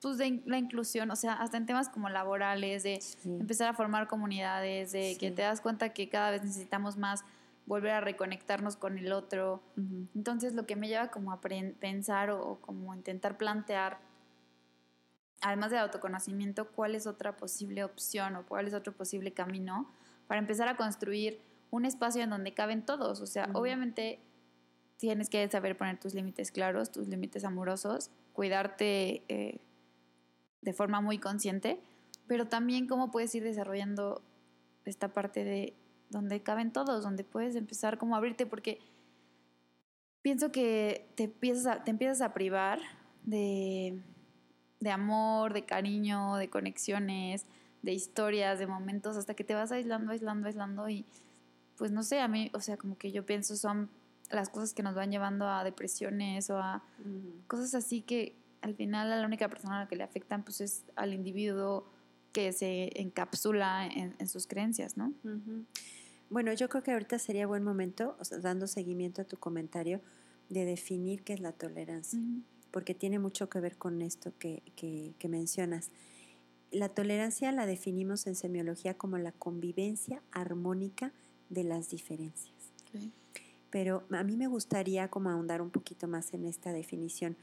[0.00, 3.36] pues de la inclusión, o sea, hasta en temas como laborales, de sí.
[3.38, 5.34] empezar a formar comunidades, de que Sí.
[5.36, 7.24] te das cuenta que cada vez necesitamos más
[7.66, 9.62] volver a reconectarnos con el otro.
[9.76, 10.08] Ujú.
[10.16, 14.00] Entonces lo que me lleva como a pensar o, o como intentar plantear,
[15.42, 19.92] además del autoconocimiento, cuál es otra posible opción o cuál es otro posible camino
[20.26, 23.20] para empezar a construir un espacio en donde caben todos.
[23.20, 24.20] O sea, obviamente
[24.98, 29.60] tienes que saber poner tus límites claros, tus límites amorosos, cuidarte eh,
[30.60, 31.80] de forma muy consciente,
[32.28, 34.22] pero también cómo puedes ir desarrollando
[34.84, 35.74] esta parte de
[36.08, 38.78] donde caben todos, donde puedes empezar como a abrirte, porque
[40.20, 42.78] pienso que te empiezas a, te empiezas a privar
[43.24, 44.00] de,
[44.82, 47.46] de amor, de cariño, de conexiones,
[47.82, 51.04] de historias, de momentos, hasta que te vas aislando, aislando, aislando y
[51.76, 53.88] pues no sé, a mí, o sea, como que yo pienso son
[54.30, 56.82] las cosas que nos van llevando a depresiones o a
[57.46, 60.60] cosas así que al final a la única persona a la que le afectan pues
[60.60, 61.84] es al individuo
[62.32, 65.12] que se encapsula en, en sus creencias, ¿no?
[66.30, 70.00] Bueno, yo creo que ahorita sería buen momento, o sea, dando seguimiento a tu comentario,
[70.48, 72.18] de definir qué es la tolerancia,
[72.72, 75.90] porque tiene mucho que ver con esto que, que- que mencionas.
[76.72, 81.12] La tolerancia la definimos en semiología como la convivencia armónica
[81.50, 82.54] de las diferencias.
[83.70, 87.36] Pero a mí me gustaría como ahondar un poquito más en esta definición.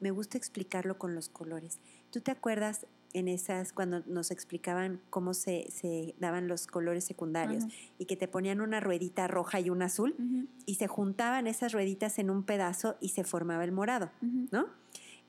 [0.00, 1.78] Me gusta explicarlo con los colores.
[2.10, 7.64] ¿Tú te acuerdas en esas, cuando nos explicaban cómo se, se daban los colores secundarios
[7.64, 7.74] Ajá.
[7.98, 12.18] y que te ponían una ruedita roja y una azul y se juntaban esas rueditas
[12.18, 14.10] en un pedazo y se formaba el morado.
[14.20, 14.66] ¿no?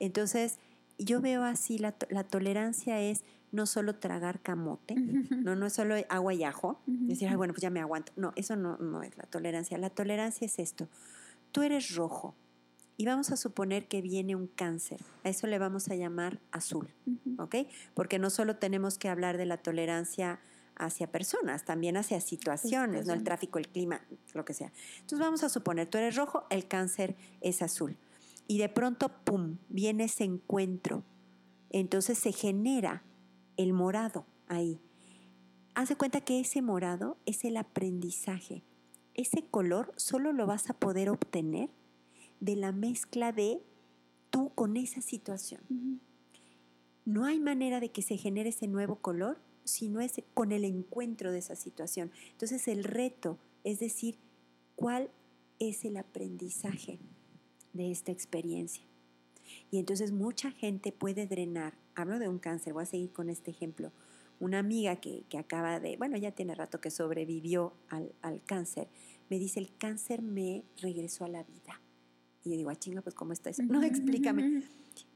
[0.00, 0.58] Entonces,
[0.98, 5.94] yo veo así, la, la tolerancia es no solo tragar camote, no, no es solo
[6.08, 8.12] agua y ajo, decir, ay, bueno, pues ya me aguanto.
[8.16, 9.78] No, eso no, no es la tolerancia.
[9.78, 10.88] La tolerancia es esto.
[11.52, 12.34] Tú eres rojo
[12.96, 15.00] y vamos a suponer que viene un cáncer.
[15.24, 16.94] A eso le vamos a llamar azul.
[17.38, 17.56] ¿ok?
[17.94, 20.40] Porque no solo tenemos que hablar de la tolerancia
[20.76, 23.14] hacia personas, también hacia situaciones, ¿no?
[23.14, 24.02] El tráfico, el clima,
[24.34, 24.72] lo que sea.
[24.96, 27.96] Entonces vamos a suponer, tú eres rojo, el cáncer es azul.
[28.46, 31.02] Y de pronto, ¡pum!, viene ese encuentro.
[31.70, 33.02] Entonces se genera
[33.56, 34.80] el morado ahí.
[35.74, 38.62] Haz de cuenta que ese morado es el aprendizaje.
[39.14, 41.70] Ese color solo lo vas a poder obtener
[42.40, 43.62] de la mezcla de
[44.30, 45.60] tú con esa situación.
[47.04, 50.64] No hay manera de que se genere ese nuevo color si no es con el
[50.64, 52.10] encuentro de esa situación.
[52.32, 54.18] Entonces el reto es decir,
[54.74, 55.10] ¿cuál
[55.58, 56.98] es el aprendizaje
[57.72, 58.84] de esta experiencia?
[59.70, 63.50] Y entonces mucha gente puede drenar, hablo de un cáncer, voy a seguir con este
[63.50, 63.92] ejemplo,
[64.38, 68.88] una amiga que, que acaba de, bueno, ya tiene rato que sobrevivió al, al cáncer,
[69.30, 71.80] me dice, el cáncer me regresó a la vida.
[72.46, 73.64] Y yo digo, ah, chinga, pues ¿cómo está eso?
[73.64, 74.62] No, explícame.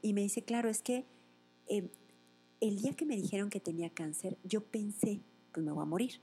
[0.01, 1.05] Y me dice, claro, es que
[1.67, 1.89] eh,
[2.59, 5.21] el día que me dijeron que tenía cáncer, yo pensé,
[5.53, 6.19] pues me voy a morir.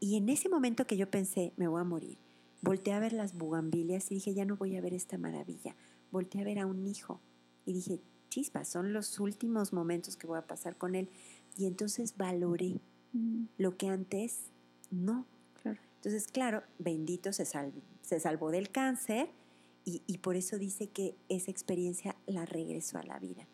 [0.00, 2.16] Y en ese momento que yo pensé, me voy a morir,
[2.62, 5.76] volteé a ver las bugambilias y dije, ya no voy a ver esta maravilla.
[6.10, 7.20] Volteé a ver a un hijo
[7.66, 11.10] y dije, chispa, son los últimos momentos que voy a pasar con él.
[11.58, 12.80] Y entonces valoré
[13.12, 13.46] Ujú.
[13.58, 14.46] lo que antes
[14.90, 15.26] no.
[15.62, 15.78] Claro.
[15.96, 19.28] Entonces, claro, bendito se, sal- se salvó del cáncer
[19.84, 23.46] y, y por eso dice que esa experiencia la regresó a la vida.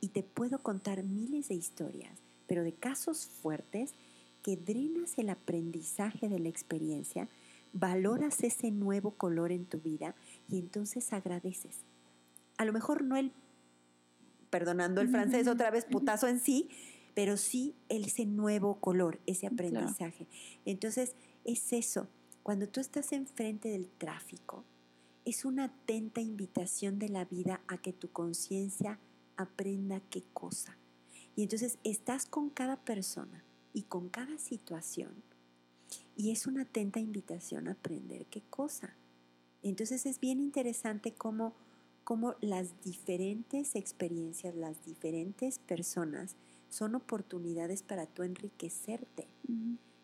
[0.00, 3.94] Y te puedo contar miles de historias, pero de casos fuertes
[4.42, 7.28] que drenas el aprendizaje de la experiencia,
[7.72, 10.14] valoras ese nuevo color en tu vida
[10.48, 11.76] y entonces agradeces.
[12.58, 13.32] A lo mejor no el,
[14.50, 16.68] perdonando el francés otra vez, putazo en sí,
[17.14, 19.54] pero sí ese nuevo color, ese Claro.
[19.54, 20.26] aprendizaje.
[20.64, 22.08] Entonces, es eso.
[22.42, 24.64] Cuando tú estás enfrente del tráfico,
[25.24, 28.98] es una atenta invitación de la vida a que tu conciencia
[29.36, 30.76] aprenda qué cosa.
[31.36, 35.22] Y entonces estás con cada persona y con cada situación
[36.16, 38.96] y es una atenta invitación a aprender qué cosa.
[39.62, 41.54] Entonces es bien interesante cómo,
[42.04, 46.36] cómo las diferentes experiencias, las diferentes personas
[46.68, 49.28] son oportunidades para tú enriquecerte.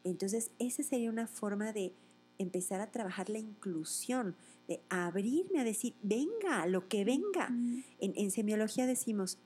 [0.04, 1.94] Entonces, esa sería una forma de
[2.38, 7.48] empezar a trabajar la inclusión, de abrirme a decir, venga, lo que venga.
[7.98, 9.38] En, en semiología decimos,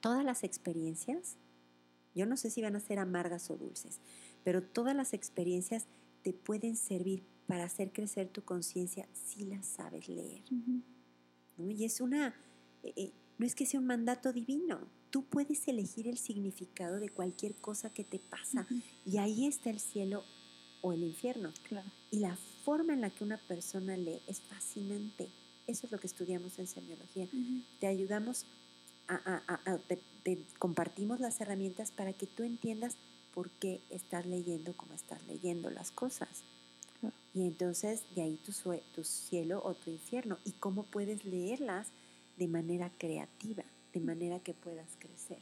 [0.00, 1.36] todas las experiencias,
[2.14, 4.00] yo no sé si van a ser amargas o dulces,
[4.44, 5.86] pero todas las experiencias
[6.22, 10.42] te pueden servir para hacer crecer tu conciencia si las sabes leer.
[11.58, 12.34] Y es una,
[12.82, 17.08] eh, eh, no es que sea un mandato divino, tú puedes elegir el significado de
[17.08, 18.66] cualquier cosa que te pasa
[19.04, 20.22] y ahí está el cielo
[20.88, 21.52] o el infierno.
[21.68, 21.88] Claro.
[22.10, 25.28] Y la forma en la que una persona lee es fascinante.
[25.66, 27.28] Eso es lo que estudiamos en semiología.
[27.78, 28.46] Te ayudamos
[29.06, 29.14] a,
[29.46, 32.96] a- a- te, te compartimos las herramientas para que tú entiendas
[33.34, 36.42] por qué estás leyendo como estás leyendo las cosas.
[37.00, 37.14] Claro.
[37.34, 38.52] Y entonces de ahí tu,
[38.94, 41.88] tu cielo o tu infierno y cómo puedes leerlas
[42.38, 45.38] de manera creativa, de manera que puedas crecer.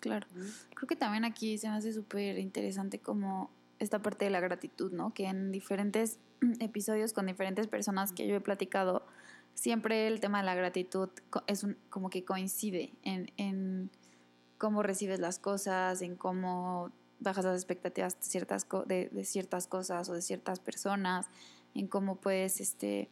[0.00, 0.26] Claro.
[0.74, 4.92] Creo que también aquí se me hace súper interesante como esta parte de la gratitud,
[4.92, 5.12] ¿no?
[5.12, 6.18] Que en diferentes
[6.60, 9.06] episodios con diferentes personas que yo he platicado,
[9.54, 11.08] siempre el tema de la gratitud
[11.46, 13.90] es un, como que coincide en, en
[14.58, 20.14] cómo recibes las cosas, en cómo bajas las expectativas de ciertas, de, ciertas cosas o
[20.14, 21.26] de ciertas personas,
[21.74, 23.08] en cómo puedes, este,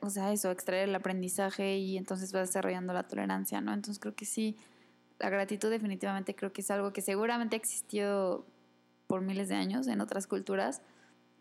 [0.00, 3.72] o sea, eso, extraer el aprendizaje y entonces vas desarrollando la tolerancia, ¿no?
[3.72, 4.56] Entonces creo que sí,
[5.18, 8.46] la gratitud definitivamente creo que es algo que seguramente ha existido
[9.08, 10.80] por miles de años en otras culturas.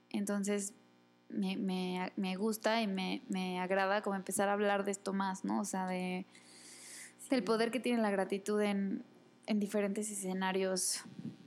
[0.10, 0.74] Entonces
[1.30, 5.44] me, me- me gusta y me, me agrada como empezar a hablar de esto más,
[5.46, 5.60] ¿no?
[5.60, 6.26] O sea, de,
[7.30, 7.46] del Sí.
[7.46, 9.04] poder que tiene la gratitud en,
[9.46, 11.02] en diferentes escenarios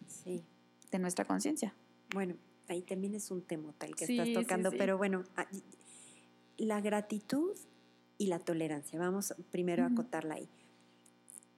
[0.06, 0.44] Sí.
[0.92, 1.74] de nuestra conciencia.
[2.12, 2.36] Bueno,
[2.68, 5.46] ahí también es un tema tal que Sí, estás tocando, pero bueno, ah,
[6.58, 7.56] la gratitud
[8.18, 9.94] y la tolerancia, vamos primero a Ujú.
[10.02, 10.48] acotarla ahí.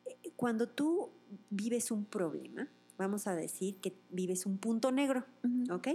[0.06, 1.10] Eh, Cuando tú
[1.50, 2.68] vives un problema,
[3.02, 5.24] vamos a decir que vives un punto negro,
[5.70, 5.88] ¿ok?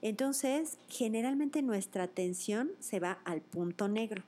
[0.00, 4.24] Entonces, generalmente nuestra atención se va al punto negro,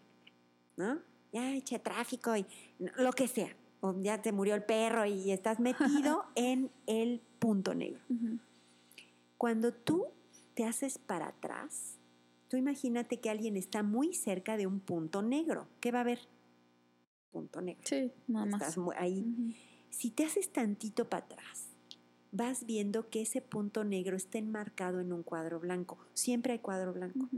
[0.77, 1.01] ¿no?
[1.33, 2.47] Ya eché tráfico y
[2.79, 7.75] lo que sea, o ya te murió el perro y estás metido en el punto
[7.75, 8.01] negro.
[8.09, 8.39] Ujú.
[9.37, 10.07] Cuando tú
[10.55, 11.97] te haces para atrás,
[12.49, 15.67] tú imagínate que alguien está muy cerca de un punto negro.
[15.81, 16.21] ¿Qué va a haber?
[17.33, 17.83] Punto negro.
[17.85, 18.63] Sí, nada más.
[18.69, 19.21] Estás ahí.
[19.21, 19.53] Ujú.
[19.91, 21.64] Si te haces tantito para atrás,
[22.35, 25.99] vas viendo que ese punto negro está enmarcado en un cuadro blanco.
[26.15, 27.29] Siempre hay cuadro blanco.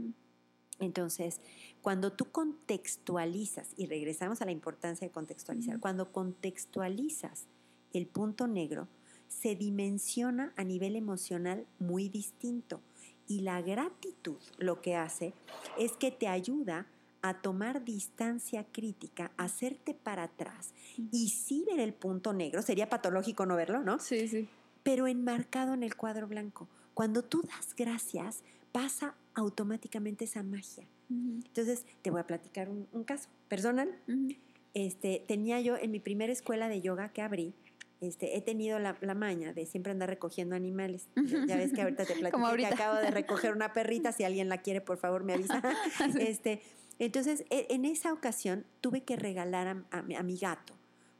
[0.79, 1.39] Entonces,
[1.81, 7.45] cuando tú contextualizas, y regresamos a la importancia de contextualizar, cuando contextualizas
[7.93, 8.87] el punto negro,
[9.27, 12.81] se dimensiona a nivel emocional muy distinto.
[13.27, 15.33] Y la gratitud lo que hace
[15.77, 16.87] es que te ayuda
[17.21, 20.73] a tomar distancia crítica, a hacerte para atrás
[21.11, 23.99] y sí ver el punto negro, sería patológico no verlo, ¿no?
[23.99, 24.47] Sí, sí.
[24.87, 26.69] Pero enmarcado en el cuadro blanco.
[26.93, 30.85] Cuando tú das gracias, pasa automáticamente esa magia.
[31.09, 31.41] Ujú.
[31.45, 33.89] Entonces, te voy a platicar un, un caso personal.
[34.07, 34.29] Ujú.
[34.73, 37.53] Este, tenía yo en mi primera escuela de yoga que abrí,
[37.99, 41.07] este, he tenido la, la maña de siempre andar recogiendo animales.
[41.15, 42.69] Ya, ya ves que ahorita te platico Como que ahorita.
[42.69, 44.13] acabo de recoger una perrita.
[44.13, 45.61] Si alguien la quiere, por favor, me avisa.
[46.19, 46.61] Este,
[46.97, 50.73] entonces, e- en esa ocasión tuve que regalar a, a mi- a mi gato,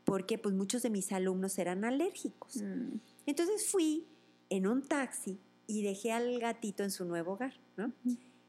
[0.05, 2.61] porque pues muchos de mis alumnos eran alérgicos.
[2.61, 2.99] Mm.
[3.27, 4.07] Entonces fui
[4.49, 5.37] en un taxi
[5.67, 7.91] y dejé al gatito en su nuevo hogar, ¿no?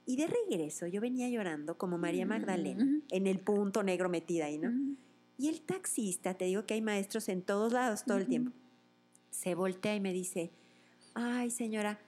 [0.07, 4.57] Y de regreso yo venía llorando como María Magdalena, en el punto negro metida ahí,
[4.57, 4.73] ¿no?
[5.37, 8.53] Y el taxista, te digo que hay maestros en todos lados todo el tiempo,
[9.31, 10.51] se voltea y me dice,
[11.15, 12.01] ay señora,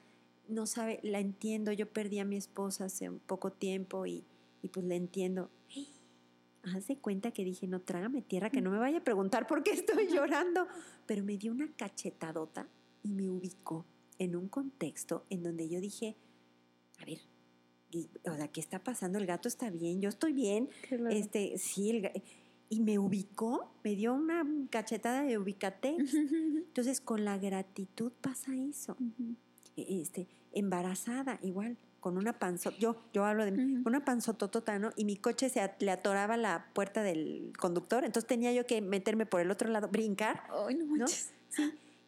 [0.49, 4.25] no sabe, la entiendo, yo perdí a mi esposa hace un poco tiempo y,
[4.63, 5.51] y pues la entiendo.
[6.62, 9.62] Haz de cuenta que dije, no, trágame tierra, que no me vaya a preguntar por
[9.62, 10.66] qué estoy llorando.
[11.07, 12.68] Pero me dio una cachetadota
[13.03, 13.87] y me ubicó
[14.18, 16.16] en un contexto en donde yo dije,
[16.99, 17.18] a ver,
[17.90, 19.18] y- o sea, ¿qué está pasando?
[19.18, 21.09] El gato está bien, yo estoy bien, Claro.
[21.09, 22.11] este, sí, el
[22.73, 25.96] y me ubicó, me dio una cachetada de ubicate.
[26.68, 28.92] Entonces, con la gratitud pasa eso.
[29.01, 29.35] Ujú.
[29.77, 33.83] E- Este, embarazada, igual, con una panzota, yo, yo hablo de mí, Ujú.
[33.85, 34.91] con una panzototota, ¿no?
[34.97, 38.81] Y mi coche se at- le atoraba la puerta del conductor, entonces tenía yo que
[38.81, 41.07] meterme por el otro lado, brincar, Ay, no ¿no?
[41.07, 41.27] Sí.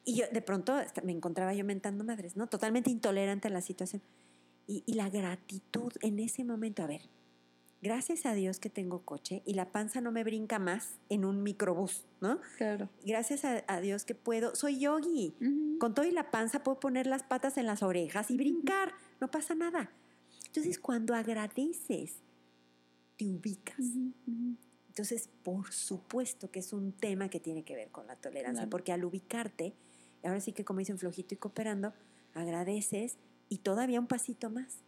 [0.05, 2.47] Y yo de pronto me encontraba yo mentando madres, ¿no?
[2.49, 4.03] Totalmente intolerante a la situación.
[4.67, 7.03] Y, y la gratitud en ese momento, a ver,
[7.83, 11.43] gracias a Dios que tengo coche y la panza no me brinca más en un
[11.43, 12.39] microbús, ¿no?
[12.57, 12.89] Claro.
[13.05, 15.35] Gracias a, a Dios que puedo, soy yogi,
[15.79, 18.93] con todo y la panza puedo poner las patas en las orejas y brincar,
[19.23, 19.89] no pasa nada.
[20.49, 22.17] Entonces, cuando agradeces,
[23.17, 23.79] te ubicas.
[24.89, 28.71] Entonces, por supuesto que es un tema que tiene que ver con la tolerancia, Claro.
[28.71, 29.75] porque al ubicarte,
[30.25, 31.95] ahora sí que como dicen flojito y cooperando,
[32.35, 33.17] agradeces
[33.49, 34.81] y todavía un pasito más.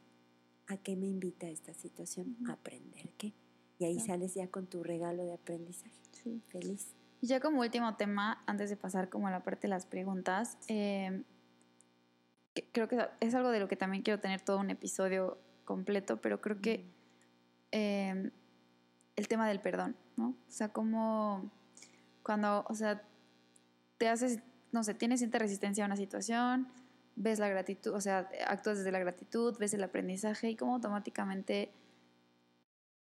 [0.66, 2.36] ¿A qué me invita esta situación?
[2.48, 3.32] A aprender qué.
[3.78, 4.06] Y ahí Claro.
[4.06, 5.94] sales ya con tu regalo de aprendizaje.
[6.12, 6.42] Sí.
[6.48, 6.88] Feliz.
[7.20, 10.58] Y ya como último tema, antes de pasar como a la parte de las preguntas,
[10.68, 11.22] eh,
[12.54, 16.18] que- creo que es algo de lo que también quiero tener todo un episodio completo,
[16.20, 16.84] pero creo que
[17.72, 18.30] eh,
[19.16, 20.28] el tema del perdón, ¿no?
[20.28, 21.50] O sea, como
[22.22, 23.02] cuando, o sea,
[23.98, 24.40] te haces,
[24.72, 26.68] no sé, tienes cierta resistencia a una situación,
[27.16, 31.70] ves la gratitud, o sea, actúas desde la gratitud, ves el aprendizaje y como automáticamente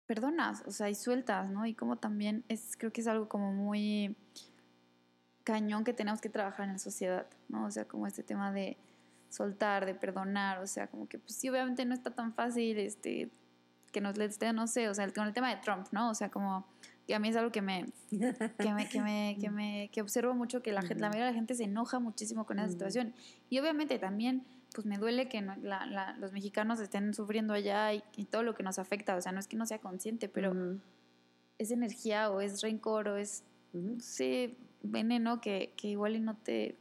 [0.06, 1.66] perdonas, o sea, y sueltas, ¿no?
[1.66, 4.16] Y como también es, creo que es algo como muy
[5.44, 7.66] cañón que tenemos que trabajar en la sociedad, ¿no?
[7.66, 8.76] O sea, como este tema de
[9.30, 13.30] soltar, de perdonar, o sea, como que pues sí, obviamente no está tan fácil, este,
[13.92, 16.10] que nos le esté, no sé, o sea, con el tema de Trump, ¿no?
[16.10, 16.66] O sea, como
[17.06, 20.34] que a mí es algo que me, que me, que me, que me, que observo
[20.34, 23.14] mucho que la, gente, la mayoría de la gente se enoja muchísimo con esa situación.
[23.48, 25.42] Y obviamente también pues me duele que
[26.18, 29.16] los mexicanos estén sufriendo allá y, todo lo que nos afecta.
[29.16, 30.78] O sea, no es que no sea consciente, pero
[31.58, 33.42] es energía o es rencor o es,
[33.98, 36.76] sí, veneno que, que igual y no te,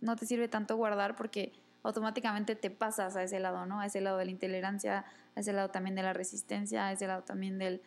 [0.00, 3.80] no te sirve tanto guardar porque automáticamente te pasas a ese lado, ¿no?
[3.80, 7.06] A ese lado de la intolerancia, a ese lado también de la resistencia, a ese
[7.06, 7.82] lado también del...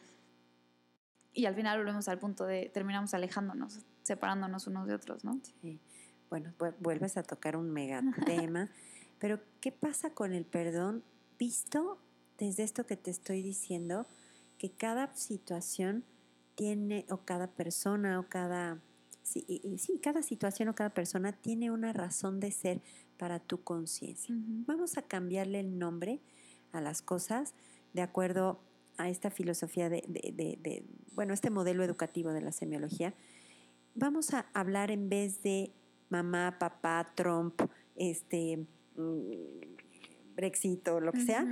[1.34, 5.40] Y al final volvemos al punto de terminamos alejándonos, separándonos unos de otros, ¿no?
[5.62, 5.80] Sí.
[6.30, 8.70] Bueno, vuelves a tocar un mega tema.
[9.20, 11.04] Pero, ¿qué pasa con el perdón
[11.38, 12.00] visto
[12.38, 14.08] desde esto que te estoy diciendo?
[14.58, 16.06] Que cada situación
[16.56, 18.80] tiene, o cada persona, o cada,
[19.24, 19.46] sí,
[19.78, 22.82] sí cada situación o cada persona tiene una razón de ser
[23.18, 24.36] para tu conciencia.
[24.38, 26.20] Vamos a cambiarle el nombre
[26.72, 27.54] a las cosas
[27.94, 28.60] de acuerdo
[28.98, 33.14] a esta filosofía de, de, de, bueno, este modelo educativo de la semiología.
[33.96, 35.72] Vamos a hablar en vez de
[36.10, 37.62] mamá, papá, Trump,
[37.96, 38.66] este,
[39.00, 39.76] Mm,
[40.36, 41.46] Brexit o lo que sea,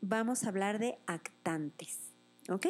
[0.00, 1.98] vamos a hablar de actantes.
[2.48, 2.66] ¿Ok?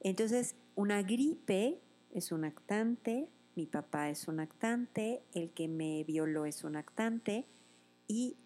[0.00, 3.28] Entonces, una gripe es un actante,
[3.58, 7.44] mi papá es un actante, el que me violó es un actante
[8.06, 8.36] y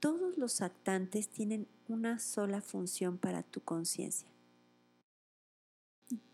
[0.00, 4.26] todos los actantes tienen una sola función para tu conciencia.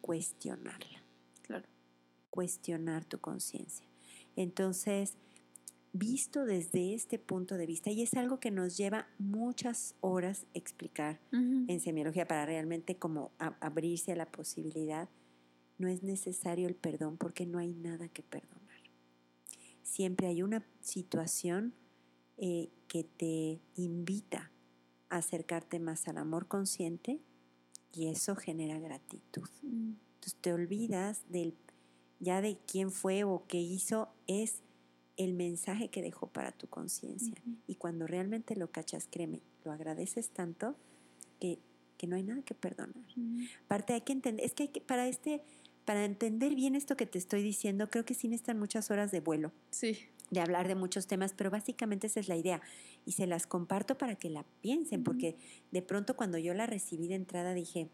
[0.01, 1.03] Cuestionarla.
[1.43, 1.66] Claro.
[2.30, 3.89] Cuestionar tu conciencia.
[4.36, 5.16] Entonces,
[5.93, 11.18] visto desde este punto de vista, y es algo que nos lleva muchas horas explicar
[11.32, 15.09] en semiología para realmente como abrirse a la posibilidad,
[15.78, 18.58] no es necesario el perdón porque no hay nada que perdonar.
[19.82, 21.74] Siempre hay una situación
[22.36, 24.52] eh, que te invita
[25.08, 27.20] a acercarte más al amor consciente
[27.92, 29.48] y eso genera gratitud.
[29.62, 29.94] Mm.
[30.14, 31.54] Entonces te olvidas del
[32.20, 34.62] ya de quién fue o qué hizo, es
[35.16, 37.34] el mensaje que dejó para tu conciencia.
[37.66, 40.76] Y cuando realmente lo cachas, créeme, lo agradeces tanto
[41.40, 41.58] que,
[42.06, 43.04] no hay nada que perdonar.
[43.64, 45.42] Aparte, hay que entender, es que, hay que para este,
[45.89, 49.20] para entender bien esto que te estoy diciendo, creo que sí necesitan muchas horas de
[49.20, 49.53] vuelo.
[49.70, 49.97] Sí.
[50.30, 52.61] De hablar de muchos temas, pero básicamente esa es la idea.
[53.07, 55.36] Y se las comparto para que la piensen, porque
[55.70, 57.89] de pronto cuando yo la recibí de entrada dije.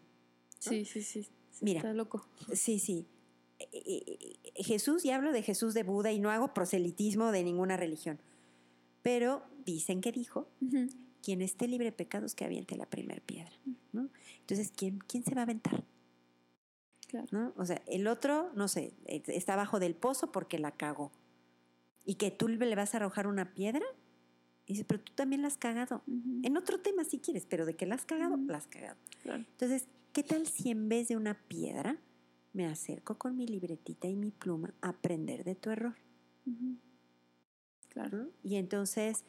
[0.58, 1.28] Sí, sí, sí.
[1.60, 1.78] Mira.
[1.78, 2.26] Está loco.
[2.52, 3.06] Sí, sí.
[3.60, 7.76] Eh, eh, Jesús, y hablo de Jesús de Buda y no hago proselitismo de ninguna
[7.76, 8.18] religión,
[9.04, 10.48] pero dicen que dijo,
[11.22, 13.52] quien esté libre de pecados que aviente la primera piedra.
[13.92, 14.08] ¿no?
[14.40, 15.84] Entonces, ¿quién, ¿quién se va a aventar?
[17.30, 17.52] ¿No?
[17.56, 21.12] O sea, el otro, no sé, está abajo del pozo porque la cagó.
[22.04, 23.84] ¿Y que tú le vas a arrojar una piedra?
[24.66, 26.02] Y dice, pero tú también la has cagado.
[26.42, 28.96] En otro tema si quieres, pero de que la has cagado, la has cagado.
[29.24, 31.98] Entonces, ¿qué tal si en vez de una piedra
[32.54, 35.96] me acerco con mi libretita y mi pluma a aprender de tu error.
[37.88, 38.30] Claro.
[38.42, 39.24] Y entonces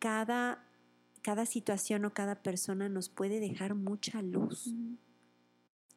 [0.00, 0.66] cada,
[1.22, 4.74] cada situación o cada persona nos puede dejar mucha luz.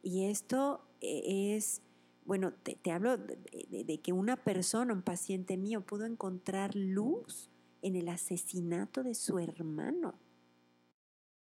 [0.08, 1.82] Y esto eh, es,
[2.24, 7.50] bueno, te, hablo de, que una persona, un paciente mío, pudo encontrar luz
[7.82, 10.18] en el asesinato de su hermano.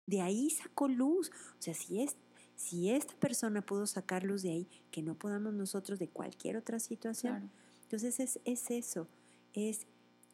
[0.05, 1.31] De ahí sacó luz.
[1.59, 2.15] O sea, si es
[2.55, 6.79] si esta persona pudo sacar luz de ahí, que no podamos nosotros de cualquier otra
[6.79, 7.51] situación.
[7.83, 9.09] Entonces es, es, eso,
[9.51, 9.85] es,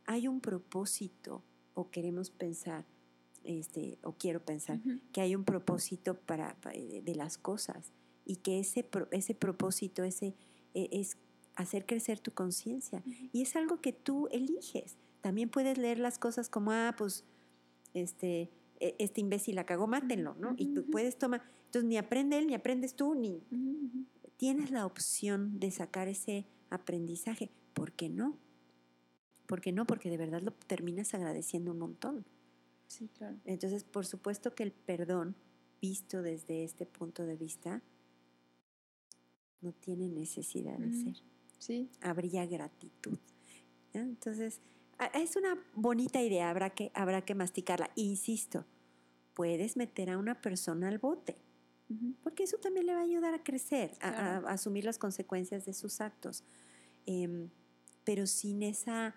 [0.06, 1.42] hay un propósito
[1.74, 2.86] o queremos pensar,
[3.44, 4.80] este, o quiero pensar,
[5.12, 7.92] que hay un propósito para, de, las cosas
[8.26, 10.36] y que ese, ese propósito ese,
[10.74, 11.18] e, es
[11.56, 13.04] hacer crecer tu conciencia.
[13.32, 14.98] Y es algo que tú eliges.
[15.22, 17.26] También puedes leer las cosas como, ah, pues,
[17.94, 18.50] este,
[18.80, 20.54] e, este imbécil la cagó, mátenlo, ¿no?
[20.58, 23.42] Y tú puedes tomar, entonces ni aprende él, ni aprendes tú, ni
[24.38, 27.52] tienes la opción de sacar ese aprendizaje.
[27.74, 28.38] ¿Por qué no?
[29.46, 29.86] ¿Por qué no?
[29.86, 32.26] Porque de verdad lo terminas agradeciendo un montón.
[32.88, 33.38] Sí, claro.
[33.46, 35.36] Entonces, por supuesto que el perdón,
[35.82, 37.82] visto desde este punto de vista,
[39.62, 41.18] no tiene necesidad de ser.
[41.60, 41.90] Sí.
[42.02, 43.18] Habría gratitud.
[43.94, 44.60] Entonces,
[45.14, 47.92] es una bonita idea, habrá que, habrá que masticarla.
[47.96, 48.66] Insisto,
[49.34, 51.38] puedes meter a una persona al bote.
[52.24, 54.48] Porque eso también le va a ayudar a crecer, a- a, Claro.
[54.48, 56.44] a asumir las consecuencias de sus actos.
[57.06, 57.50] Em,
[58.06, 59.16] pero sin esa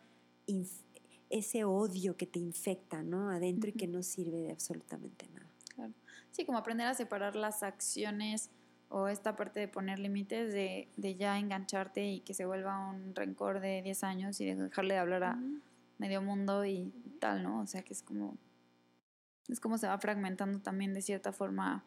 [1.31, 3.31] ese odio que te infecta, ¿no?
[3.31, 5.49] Adentro y que no sirve de absolutamente nada.
[5.75, 5.93] Claro.
[6.33, 8.51] Sí, como aprender a separar las acciones
[8.89, 13.15] o esta parte de poner límites de, de ya engancharte y que se vuelva un
[13.15, 15.39] rencor de 10 años y de dejarle de hablar a
[15.99, 17.61] medio mundo y tal, ¿no?
[17.61, 18.37] O sea que es como
[19.49, 21.85] es como se va fragmentando también de cierta forma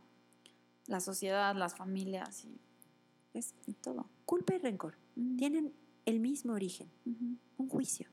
[0.85, 2.59] la sociedad, las familias y,
[3.33, 4.09] Es y todo.
[4.25, 4.95] culpa y rencor.
[5.37, 5.73] Tienen
[6.05, 6.89] el mismo origen,
[7.57, 8.07] un juicio.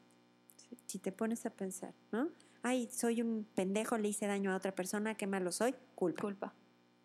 [0.57, 0.77] Sí.
[0.87, 2.29] Si te pones a pensar, ¿no?
[2.63, 6.23] Ay, soy un pendejo, le hice daño a otra persona, qué malo soy, culpa.
[6.23, 6.55] Culpa.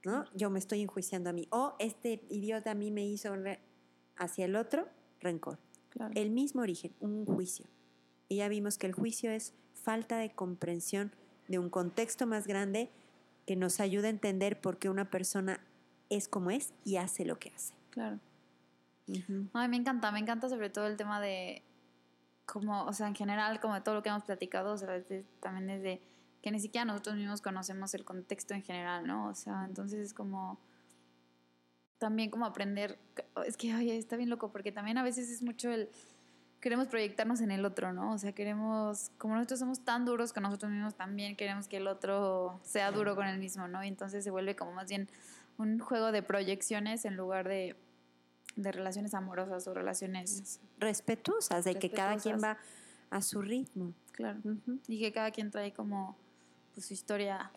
[0.03, 0.25] ¿No?
[0.33, 1.47] Yo me estoy enjuiciando a mí.
[1.51, 3.33] O este idiota a mí me hizo
[4.17, 4.87] hacia el otro,
[5.19, 5.57] rencor.
[5.89, 6.11] Claro.
[6.15, 7.65] El mismo origen, un juicio.
[8.27, 11.11] Y ya vimos que el juicio es falta de comprensión
[11.47, 12.89] de un contexto más grande
[13.47, 15.59] que nos ayuda a entender por qué una persona
[16.09, 17.73] es como es y hace lo que hace.
[17.89, 18.19] Claro.
[19.53, 21.63] Ay, me encanta, me encanta sobre todo el tema de
[22.45, 25.25] como, o sea, en general, como de todo lo que hemos platicado, o sea, desde-
[25.39, 26.01] también desde
[26.41, 29.29] que ni siquiera nosotros mismos conocemos el contexto en general, ¿no?
[29.29, 30.59] O sea, entonces es como
[31.97, 32.97] también como aprender,
[33.45, 35.89] es que, oye, está bien loco, porque también a veces es mucho el,
[36.59, 38.13] queremos proyectarnos en el otro, ¿no?
[38.13, 41.87] O sea, queremos, como nosotros somos tan duros con nosotros mismos, también queremos que el
[41.87, 43.83] otro sea duro con el mismo, ¿no?
[43.83, 45.09] Y entonces se vuelve como más bien
[45.57, 47.75] un juego de proyecciones en lugar de,
[48.55, 52.57] de relaciones amorosas o relaciones, Respetuosas, de que cada quien va
[53.09, 54.39] a su ritmo, claro,
[54.87, 56.15] y que cada quien trae como
[56.74, 57.51] pues, su historia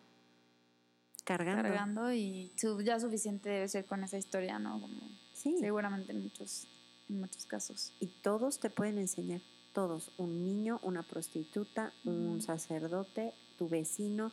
[1.25, 1.63] cargando.
[1.63, 4.81] cargando y su- ya suficiente debe ser con esa historia, ¿no?
[4.81, 5.01] Como
[5.33, 5.57] Sí.
[5.61, 6.69] seguramente en muchos,
[7.09, 7.93] en muchos casos.
[8.01, 9.41] Y todos te pueden enseñar,
[9.73, 14.33] todos, un niño, una prostituta, un sacerdote, tu vecino,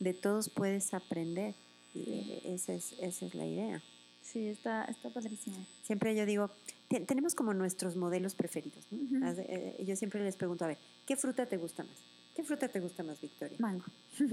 [0.00, 1.54] de todos puedes aprender.
[1.94, 3.82] Y esa es, esa es la idea.
[4.20, 5.64] Sí, está, está padrísimo.
[5.82, 6.50] Siempre yo digo,
[6.88, 8.86] te- tenemos como nuestros modelos preferidos.
[8.90, 11.96] eh, yo siempre les pregunto, a ver, ¿qué fruta te gusta más?
[12.34, 13.56] ¿Qué fruta te gusta más, Victoria?
[13.60, 13.84] Mango,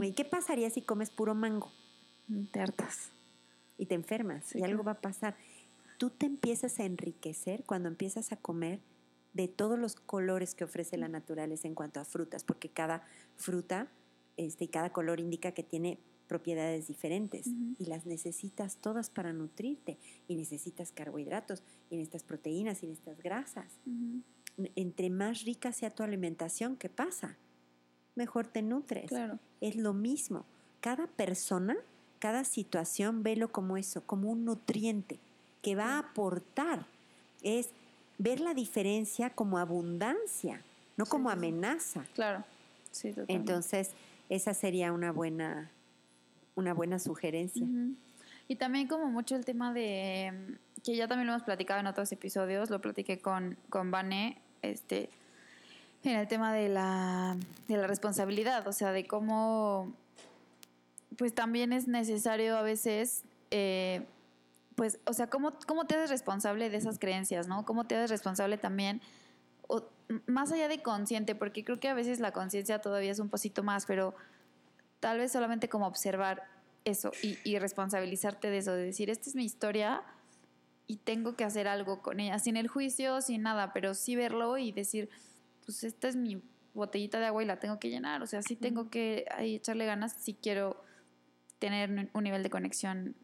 [0.01, 1.71] ¿Y qué pasaría si comes puro mango
[2.51, 3.11] te hartas.
[3.77, 5.35] y te enfermas Sí, y algo va a pasar?
[5.97, 8.79] Tú te empiezas a enriquecer cuando empiezas a comer
[9.33, 13.03] de todos los colores que ofrece la naturaleza en cuanto a frutas, porque cada
[13.35, 13.87] fruta
[14.37, 17.47] este, y cada color indica que tiene propiedades diferentes
[17.77, 23.79] y las necesitas todas para nutrirte y necesitas carbohidratos y necesitas proteínas y necesitas grasas.
[24.75, 27.37] Entre más rica sea tu alimentación, ¿qué pasa?
[28.21, 29.07] Mejor te nutres.
[29.07, 29.39] Claro.
[29.61, 30.45] Es lo mismo.
[30.79, 31.75] Cada persona,
[32.19, 35.19] cada situación, velo como eso, como un nutriente
[35.63, 36.85] que va a aportar.
[37.41, 37.71] Es
[38.19, 40.61] ver la diferencia como abundancia,
[40.97, 42.05] no como sí, amenaza.
[42.13, 42.43] Claro.
[42.91, 43.33] Sí, totalmente.
[43.33, 43.89] Entonces,
[44.29, 45.71] esa sería una buena,
[46.53, 47.63] una buena sugerencia.
[47.63, 47.95] Ujú.
[48.47, 52.11] Y también como mucho el tema de, que ya también lo hemos platicado en otros
[52.11, 55.09] episodios, lo platiqué con, con Vane, este,
[56.03, 57.37] en el tema de la,
[57.67, 59.93] de la responsabilidad, o sea, de cómo,
[61.17, 64.05] pues también es necesario a veces, eh,
[64.75, 67.65] pues, o sea, cómo, cómo te haces responsable de esas creencias, ¿no?
[67.65, 69.01] Cómo te haces responsable también,
[69.67, 69.83] o,
[70.25, 73.63] más allá de consciente, porque creo que a veces la conciencia todavía es un poquito
[73.63, 74.15] más, pero
[74.99, 76.43] tal vez solamente como observar
[76.83, 80.01] eso y, y responsabilizarte de eso, de decir, esta es mi historia
[80.87, 84.57] y tengo que hacer algo con ella, sin el juicio, sin nada, pero sí verlo
[84.57, 85.09] y decir,
[85.71, 86.41] pues esta es mi
[86.73, 89.85] botellita de agua y la tengo que llenar, o sea, sí tengo que ahí echarle
[89.85, 90.81] ganas si quiero
[91.59, 93.15] tener un- nivel de conexión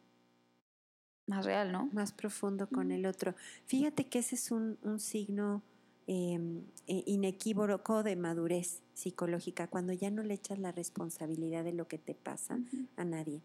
[1.28, 1.90] más real, ¿no?
[1.94, 3.36] Más profundo con el otro.
[3.66, 5.62] Fíjate que ese es un, un signo
[6.08, 6.40] eh,
[6.88, 11.98] eh, inequívoco de madurez psicológica, cuando ya no le echas la responsabilidad de lo que
[11.98, 12.60] te pasa
[12.96, 13.42] a nadie.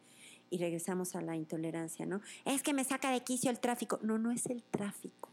[0.50, 2.20] Y regresamos a la intolerancia, ¿no?
[2.44, 3.98] Es que me saca de quicio el tráfico.
[4.03, 5.30] No, no es el tráfico.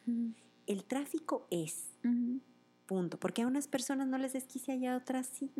[0.65, 1.89] El tráfico es.
[2.89, 3.19] Punto.
[3.19, 5.51] Porque a unas personas no les desquicia y a otras sí.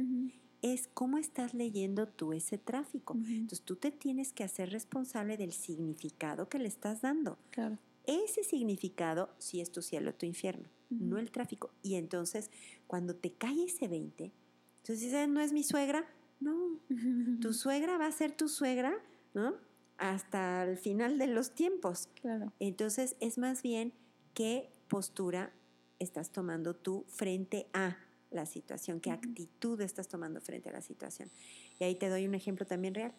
[0.64, 3.14] Es cómo estás leyendo tú ese tráfico.
[3.14, 7.38] Entonces tú te tienes que hacer responsable del significado que le estás dando.
[7.52, 7.78] Claro.
[8.08, 11.70] Ese significado sí es tu cielo, tu infierno, no el tráfico.
[11.84, 12.50] Y entonces,
[12.88, 14.32] cuando te cae ese 20,
[14.78, 16.06] entonces dices, no es mi suegra.
[16.40, 16.80] No,
[17.42, 18.98] tu suegra va a ser tu suegra,
[19.36, 19.54] ¿no?
[19.98, 22.10] Hasta el final de los tiempos.
[22.22, 22.52] Claro.
[22.60, 23.94] Entonces, es más bien
[24.34, 25.54] qué postura
[26.00, 27.98] estás tomando tú frente a
[28.32, 31.32] la situación, qué actitud estás tomando frente a la situación.
[31.80, 33.14] Y ahí te doy un ejemplo también real.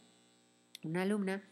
[0.85, 1.43] Una alumna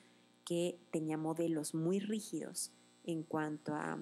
[0.44, 2.72] que tenía modelos muy rígidos
[3.04, 3.98] en cuanto a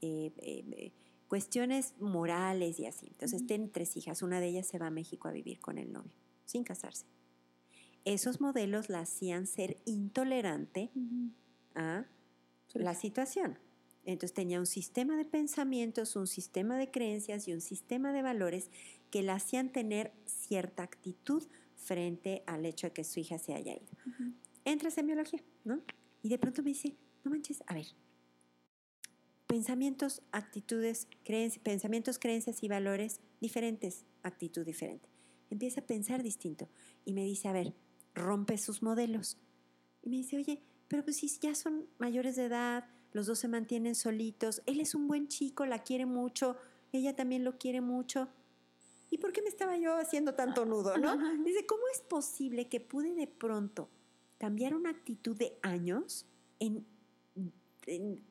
[0.00, 0.92] eh, eh,
[1.28, 3.06] cuestiones morales y así.
[3.08, 3.46] Entonces, Ujú.
[3.46, 4.22] tiene tres hijas.
[4.22, 6.12] Una de ellas se va a México a vivir con el novio,
[6.44, 7.06] sin casarse.
[8.04, 10.90] Esos modelos la hacían ser intolerante
[11.74, 12.06] a
[12.74, 13.58] la situación.
[14.04, 18.70] Entonces tenía un sistema de pensamientos, un sistema de creencias y un sistema de valores
[19.10, 21.42] que la hacían tener cierta actitud
[21.76, 23.86] frente al hecho de que su hija se haya ido.
[24.64, 25.82] Entra a semiología, ¿no?
[26.22, 27.86] Y de pronto me dice, no manches, a ver,
[29.46, 35.08] pensamientos, actitudes, creencias, pensamientos, creencias y valores diferentes, actitud diferente.
[35.50, 36.68] Empieza a pensar distinto
[37.04, 37.74] y me dice, a ver,
[38.14, 39.38] rompe sus modelos.
[40.02, 43.48] Y me dice, oye, pero pues si ya son mayores de edad, los dos se
[43.48, 46.56] mantienen solitos, él es un buen chico, la quiere mucho,
[46.92, 48.28] ella también lo quiere mucho.
[49.08, 51.16] ¿Y por qué me estaba yo haciendo tanto nudo, no?
[51.44, 53.88] Dice, ¿cómo es posible que pude de pronto
[54.38, 56.26] cambiar una actitud de años
[56.58, 56.84] en,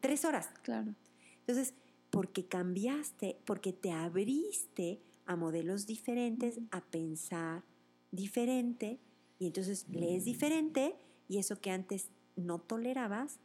[0.02, 0.50] tres horas?
[0.64, 0.94] Claro.
[1.40, 1.74] Entonces,
[2.10, 7.64] porque cambiaste, porque te abriste a modelos diferentes, a pensar
[8.12, 9.00] diferente,
[9.40, 10.96] y entonces lees diferente,
[11.30, 13.40] y eso que antes no tolerabas,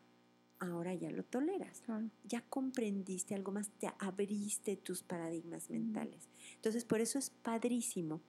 [0.60, 1.82] ahora ya lo toleras.
[2.24, 6.28] Ya comprendiste algo más, te abriste tus paradigmas mentales.
[6.54, 8.20] Entonces, por eso es padrísimo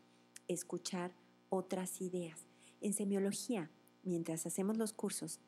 [0.48, 1.12] escuchar
[1.50, 2.46] otras ideas.
[2.82, 3.70] En semiología,
[4.04, 5.40] mientras hacemos los cursos,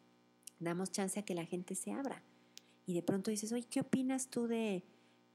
[0.59, 2.23] damos chance a que la gente se abra.
[2.86, 4.84] Y de pronto dices, oye, ¿qué opinas tú de,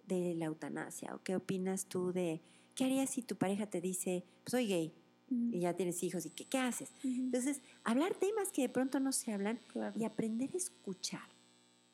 [0.06, 1.14] de la eutanasia?
[1.14, 2.42] ¿O qué opinas tú de,
[2.74, 4.94] qué harías si tu pareja te dice, pues soy gay?
[5.28, 6.92] y ya tienes hijos y qué, qué haces.
[7.02, 9.58] Entonces, hablar temas que de pronto no se hablan
[9.96, 11.35] y aprender a escuchar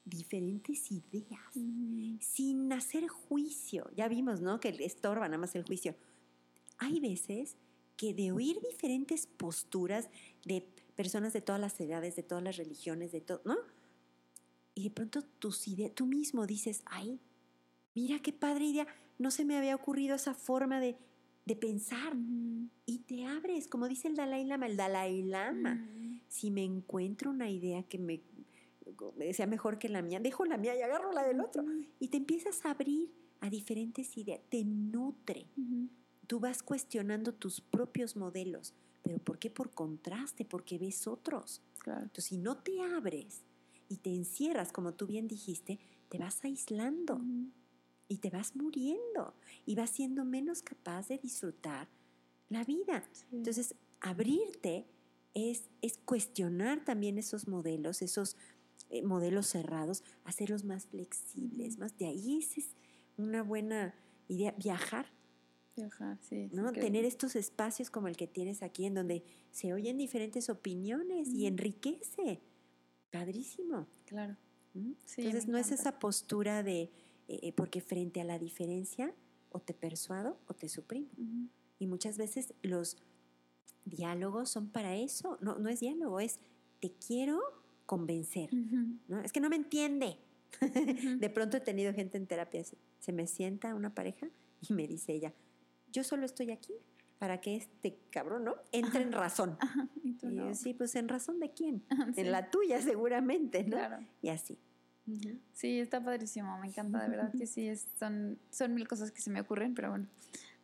[0.05, 1.53] diferentes ideas
[2.21, 3.91] sin hacer juicio.
[3.97, 4.61] Ya vimos, ¿no?
[4.61, 5.95] Que estorba nada más el juicio.
[6.79, 7.57] Hay veces
[7.97, 10.09] que de oír diferentes posturas
[10.45, 13.57] de personas de todas las edades, de todas las religiones, de todo, ¿no?
[14.75, 17.21] Y de pronto tus ideas, tú mismo dices, ay,
[17.95, 18.87] mira qué padre idea,
[19.19, 20.97] no se me había ocurrido esa forma de,
[21.45, 22.17] de pensar.
[22.87, 25.87] Y te abres, como dice el Dalai Lama, el Dalai Lama.
[26.29, 28.23] Si me encuentro una idea que me
[29.33, 31.65] sea mejor que la mía, dejo la mía y agarro la del otro.
[31.99, 35.47] Y te empiezas a abrir a diferentes ideas, te nutre.
[36.27, 40.45] Tú vas cuestionando tus propios modelos, pero ¿por qué por contraste?
[40.45, 41.63] Porque ves otros.
[41.87, 43.43] Entonces, si no te abres
[43.89, 45.79] y te encierras, como tú bien dijiste,
[46.09, 47.21] te vas aislando
[48.09, 49.35] y te vas muriendo
[49.67, 51.89] y vas siendo menos capaz de disfrutar
[52.49, 53.05] la vida.
[53.33, 54.87] Entonces, abrirte
[55.35, 58.37] es, es cuestionar también esos modelos, esos
[58.93, 62.77] eh, modelos cerrados, hacerlos más flexibles, más de ahí es
[63.17, 63.95] una buena
[64.29, 65.07] idea, viajar.
[65.75, 66.51] Viajar, sí.
[66.53, 66.71] ¿no?
[66.73, 71.47] Tener estos espacios como el que tienes aquí, en donde se oyen diferentes opiniones y
[71.47, 72.43] enriquece.
[73.11, 73.87] Padrísimo.
[74.05, 74.37] Claro.
[74.75, 76.91] Entonces no es esa postura de, eh,
[77.29, 79.15] eh, porque frente a la diferencia,
[79.49, 81.09] o te persuado o te suprimo.
[81.79, 82.99] Y muchas veces los
[83.87, 85.39] diálogos son para eso.
[85.41, 86.41] No, no es diálogo, es
[86.81, 87.41] te quiero
[87.87, 88.51] convencer.
[89.09, 89.21] ¿no?
[89.21, 90.19] Es que no me entiende.
[91.19, 92.63] de pronto he tenido gente en terapia,
[92.99, 94.29] se me sienta una pareja
[94.69, 95.33] y me dice ella,
[95.91, 96.75] yo solo estoy aquí
[97.19, 98.57] para que este cabrón, ¿no?
[98.73, 99.57] Entre en razón.
[100.03, 101.85] y, yo, sí, pues en razón de quién?
[102.17, 103.79] En la tuya seguramente, ¿no?
[104.21, 104.59] Y así.
[105.53, 109.31] Sí, está padrísimo, me encanta, de verdad que sí, son, son mil cosas que se
[109.31, 110.07] me ocurren, pero bueno,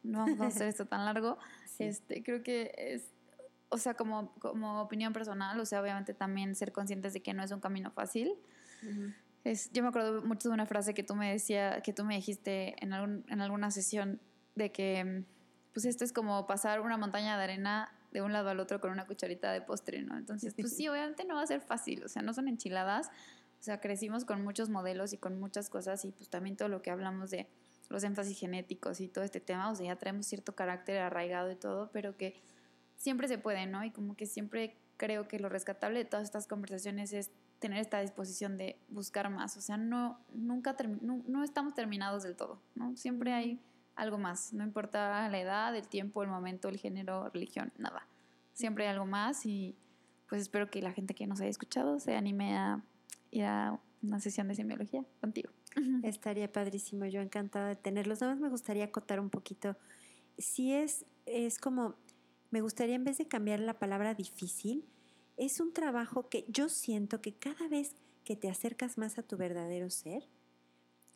[0.03, 1.39] no vamos a hacer esto tan largo.
[1.79, 3.11] Este, creo que es
[3.71, 7.43] o sea, como, como opinión personal, o sea, obviamente también ser conscientes de que no
[7.43, 8.35] es un camino fácil.
[9.45, 12.15] es, yo me acuerdo mucho de una frase que tú me decía, que tú me
[12.15, 14.21] dijiste en, algún, en alguna sesión
[14.55, 15.25] de que,
[15.73, 18.91] pues esto es como pasar una montaña de arena de un lado al otro con
[18.91, 20.17] una cucharita de postre, ¿no?
[20.17, 23.63] Entonces, pues sí, obviamente no va a ser fácil, o sea, no son enchiladas, o
[23.63, 26.91] sea, crecimos con muchos modelos y con muchas cosas y pues también todo lo que
[26.91, 27.49] hablamos de
[27.89, 31.57] los énfasis genéticos y todo este tema, o sea, ya traemos cierto carácter arraigado y
[31.57, 32.41] todo, pero que
[32.99, 33.83] siempre se puede, ¿no?
[33.85, 37.31] Y como que siempre creo que lo rescatable de todas estas conversaciones es
[37.61, 39.57] tener esta disposición de buscar más.
[39.57, 42.95] O sea, no, nunca no, estamos terminados del todo, ¿no?
[42.97, 43.61] Siempre hay
[43.97, 48.07] algo más, no importa la edad, el tiempo, el momento, el género, religión, nada.
[48.53, 49.75] Siempre hay algo más y
[50.29, 52.83] pues espero que la gente que nos haya escuchado se anime a
[53.31, 55.51] ir a una sesión de semiología contigo.
[56.03, 58.21] Estaría padrísimo, yo encantada de tenerlos.
[58.21, 59.77] Nada más me gustaría acotar un poquito.
[60.39, 61.95] Si es, es como
[62.51, 64.85] me gustaría en vez de cambiar la palabra difícil,
[65.37, 67.95] es un trabajo que yo siento que cada vez
[68.25, 70.29] que te acercas más a tu verdadero ser,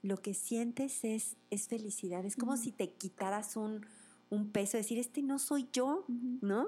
[0.02, 2.24] lo que sientes es, es felicidad.
[2.24, 3.86] Es como si te quitaras un,
[4.30, 6.04] un, peso, decir, este no soy yo,
[6.40, 6.66] ¿no?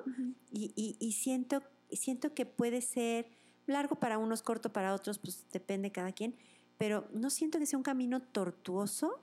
[0.50, 3.26] y, y, y, siento, siento que puede ser
[3.66, 6.36] largo para unos, corto para otros, pues depende cada quien,
[6.78, 9.20] pero no siento que sea un camino tortuoso,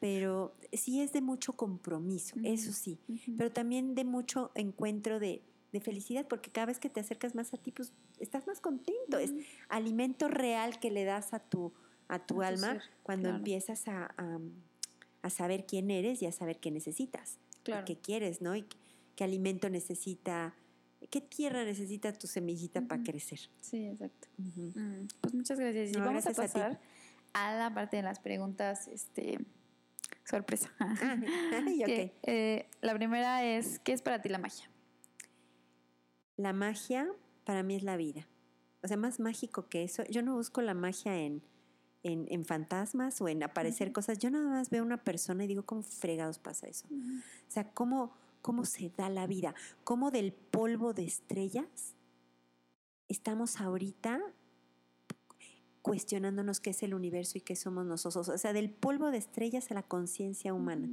[0.00, 2.98] pero sí es de mucho compromiso, eso sí,
[3.36, 5.42] pero también de mucho encuentro de,
[5.72, 9.18] de felicidad, porque cada vez que te acercas más a ti, pues estás más contento.
[9.18, 9.32] Es
[9.68, 11.72] alimento real que le das a tu,
[12.08, 14.14] a tu alma cuando empiezas a,
[15.22, 18.56] a, saber quién eres y a saber qué necesitas, qué quieres, ¿no?
[18.56, 18.64] Y
[19.14, 20.54] qué alimento necesita,
[21.10, 23.40] qué tierra necesita tu semillita para crecer.
[23.60, 24.28] Sí, exacto.
[24.38, 25.92] Mm, pues muchas gracias.
[25.92, 26.80] Y vamos a pasar
[27.32, 29.38] a, la parte de las preguntas, este,
[30.30, 30.70] sorpresa.
[30.78, 30.94] Ah,
[32.22, 34.70] eh, la primera es, ¿qué es para ti la magia?
[36.36, 37.08] La magia
[37.44, 38.26] para mí es la vida.
[38.82, 40.04] O sea, más mágico que eso.
[40.04, 41.42] Yo no busco la magia en,
[42.02, 44.18] en, fantasmas o en aparecer cosas.
[44.18, 46.86] Yo nada más veo una persona y digo, ¿cómo fregados pasa eso?
[46.88, 49.54] O sea, ¿cómo, ¿cómo se da la vida?
[49.84, 51.94] ¿Cómo del polvo de estrellas
[53.08, 54.20] estamos ahorita
[55.82, 58.28] cuestionándonos qué es el universo y qué somos nosotros?
[58.28, 60.88] O sea, del polvo de estrellas a la conciencia humana.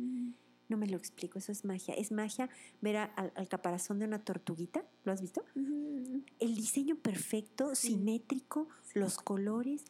[0.69, 1.93] No me lo explico, eso es magia.
[1.93, 2.49] Es magia
[2.81, 5.43] ver al, caparazón de una tortuguita, ¿lo has visto?
[5.55, 9.85] El diseño perfecto, simétrico, los colores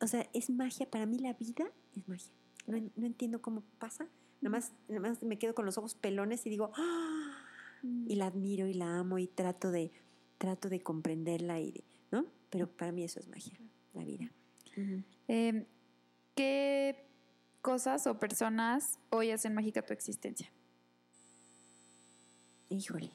[0.00, 0.90] o sea, es magia.
[0.90, 2.32] Para mí la vida es magia.
[2.66, 2.76] No,
[3.06, 4.06] entiendo cómo pasa.
[4.40, 7.44] Nada más, nada más me quedo con los ojos pelones y digo, ¡Ah!
[7.82, 9.90] y la admiro y la amo y trato de,
[10.38, 12.26] trato de comprenderla y ¿no?
[12.50, 13.58] Pero para mí eso es magia,
[13.92, 14.30] la vida.
[15.26, 15.64] Em,
[16.34, 17.04] ¿Qué
[17.62, 20.52] cosas o personas hoy hacen mágica tu existencia?
[22.68, 23.10] Híjole,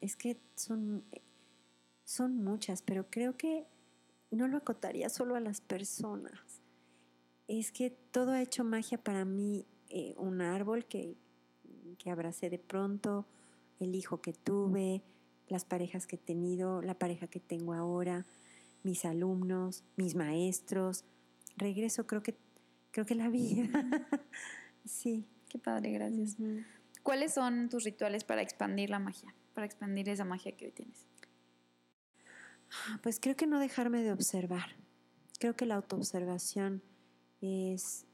[0.00, 1.04] es que son,
[2.04, 3.66] son muchas, pero creo que
[4.30, 6.62] no lo acotaría solo a las personas.
[7.46, 9.66] Es que todo ha hecho magia para mí.
[9.90, 11.16] Eh, un árbol que,
[11.98, 13.26] que abracé de pronto,
[13.78, 15.02] el hijo que tuve,
[15.48, 18.26] las parejas que he tenido, la pareja que tengo ahora,
[18.84, 21.04] mis alumnos, mis maestros.
[21.56, 22.36] Regreso, creo que,
[22.92, 23.68] creo que la vida.
[24.84, 25.26] sí.
[25.54, 26.36] Qué padre, gracias.
[27.04, 29.32] ¿Cuáles son tus rituales para expandir la magia?
[29.54, 31.06] Para expandir esa magia que hoy tienes.
[33.02, 34.76] Pues creo que no dejarme de observar.
[35.38, 36.82] Creo que la autoobservación
[37.40, 38.04] es,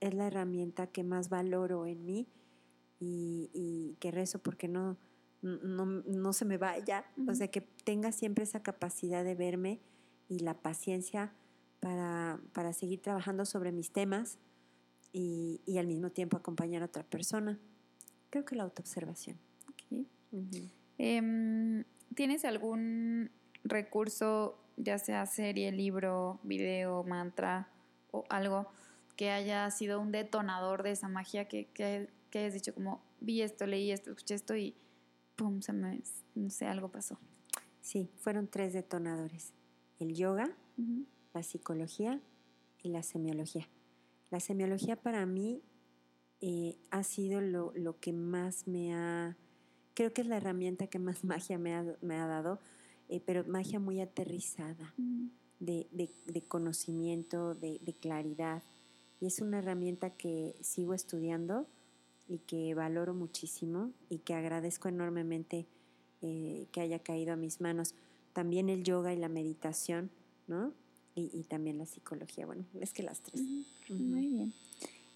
[0.00, 2.28] es la herramienta que más valoro en mí
[2.98, 4.96] y, que rezo porque no,
[5.42, 7.04] no, se me vaya.
[7.28, 9.80] O sea, que tenga siempre esa capacidad de verme
[10.28, 11.32] y la paciencia
[11.80, 14.38] para, para seguir trabajando sobre mis temas
[15.12, 17.58] y, al mismo tiempo acompañar a otra persona.
[18.30, 19.38] Creo que la autoobservación.
[20.98, 23.30] Em, ¿Tienes algún
[23.64, 27.68] recurso, ya sea serie, libro, video, mantra
[28.10, 28.66] o algo
[29.16, 33.64] que haya sido un detonador de esa magia que, que, hayas dicho como vi esto,
[33.64, 34.74] leí esto, escuché esto y
[35.36, 36.02] pum, se me,
[36.34, 37.18] no sé, algo pasó.
[37.80, 39.54] Sí, fueron tres detonadores.
[39.98, 40.56] El yoga,
[41.32, 42.20] la psicología
[42.82, 43.68] y la semiología.
[44.30, 45.62] La semiología para mí
[46.40, 49.36] eh, ha sido lo, lo, que más me ha,
[49.94, 52.60] creo que es la herramienta que más magia me ha, me ha dado,
[53.08, 54.94] eh, pero magia muy aterrizada,
[55.58, 55.86] de,
[56.26, 58.62] de, conocimiento, de, de, claridad.
[59.20, 61.66] Y es una herramienta que sigo estudiando
[62.28, 65.66] y que valoro muchísimo y que agradezco enormemente
[66.22, 67.94] eh, que haya caído a mis manos.
[68.36, 70.10] También el yoga y la meditación,
[70.46, 70.74] ¿no?
[71.14, 72.44] Y, y también la psicología.
[72.44, 73.40] Bueno, es que las tres.
[73.88, 74.52] Muy bien.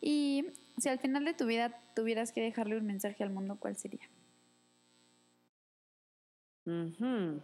[0.01, 0.47] Y
[0.79, 4.09] si al final de tu vida tuvieras que dejarle un mensaje al mundo, ¿cuál sería?
[6.65, 7.43] Un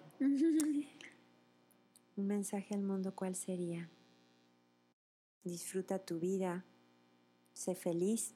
[2.17, 3.91] mensaje al mundo, ¿cuál sería?
[5.45, 6.65] Disfruta tu vida,
[7.53, 8.35] sé feliz,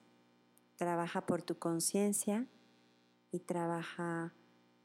[0.76, 2.46] trabaja por tu conciencia
[3.32, 4.34] y trabaja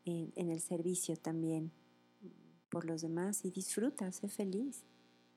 [0.06, 1.72] en, el servicio también
[2.76, 4.84] por los demás y disfruta, sé feliz.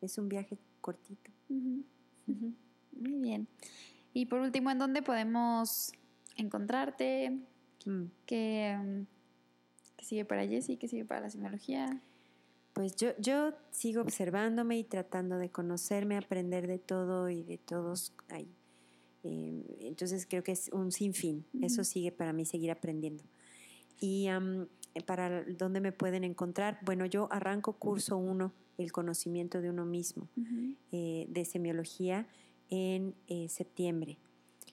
[0.01, 1.30] Es un viaje cortito.
[1.49, 3.47] Muy bien.
[4.12, 5.93] Y por último, ¿en dónde podemos
[6.34, 7.39] encontrarte?
[7.86, 8.07] Mm.
[8.26, 9.05] ¿Qué,
[9.97, 10.78] ¿Qué sigue para Jessie?
[10.78, 12.03] ¿Qué sigue para la semiología?
[12.72, 18.14] Pues yo, yo sigo observándome y tratando de conocerme, aprender de todo y de todos
[18.30, 18.53] ahí.
[19.22, 21.47] Em, entonces creo que es un sinfín.
[21.62, 23.22] Eso sigue para mí seguir aprendiendo.
[24.01, 24.26] Y
[25.07, 30.28] para dónde me pueden encontrar, bueno, yo arranco curso 1, el conocimiento de uno mismo,
[30.93, 32.26] eh, de semiología,
[32.70, 34.18] en eh, septiembre.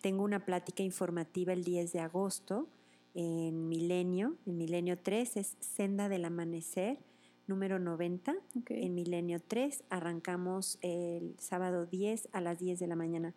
[0.02, 2.68] Tengo una plática informativa el 10 de agosto
[3.16, 7.00] en Milenio, en Milenio 3 es Senda del Amanecer,
[7.48, 8.36] número 90.
[8.68, 13.34] En Milenio 3 arrancamos el sábado 10 a las 10 de la mañana.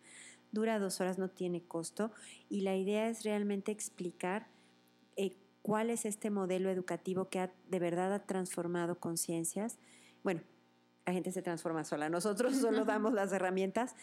[0.51, 2.11] Dura dos horas, no tiene costo
[2.49, 4.58] y la idea es realmente explicar eh,
[5.69, 9.77] cuál es este modelo educativo que de verdad ha transformado conciencias.
[10.23, 10.41] Bueno,
[11.05, 12.09] la gente se transforma sola.
[12.09, 13.95] Nosotros solo damos las herramientas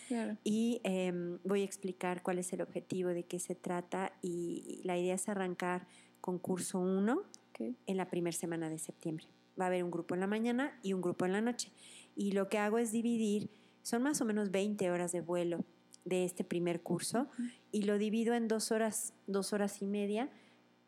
[0.45, 4.97] y em, voy a explicar cuál es el objetivo, de qué se trata y la
[4.97, 5.89] idea es arrancar
[6.21, 7.21] con curso 1
[7.59, 9.27] en la primera semana de septiembre.
[9.61, 11.73] Va a haber un grupo en la mañana y un grupo en la noche.
[12.15, 13.51] Y lo que hago es dividir,
[13.83, 15.65] son más o menos 20 horas de vuelo
[16.05, 17.27] de este primer curso
[17.73, 20.31] y lo divido en dos horas, dos horas y media,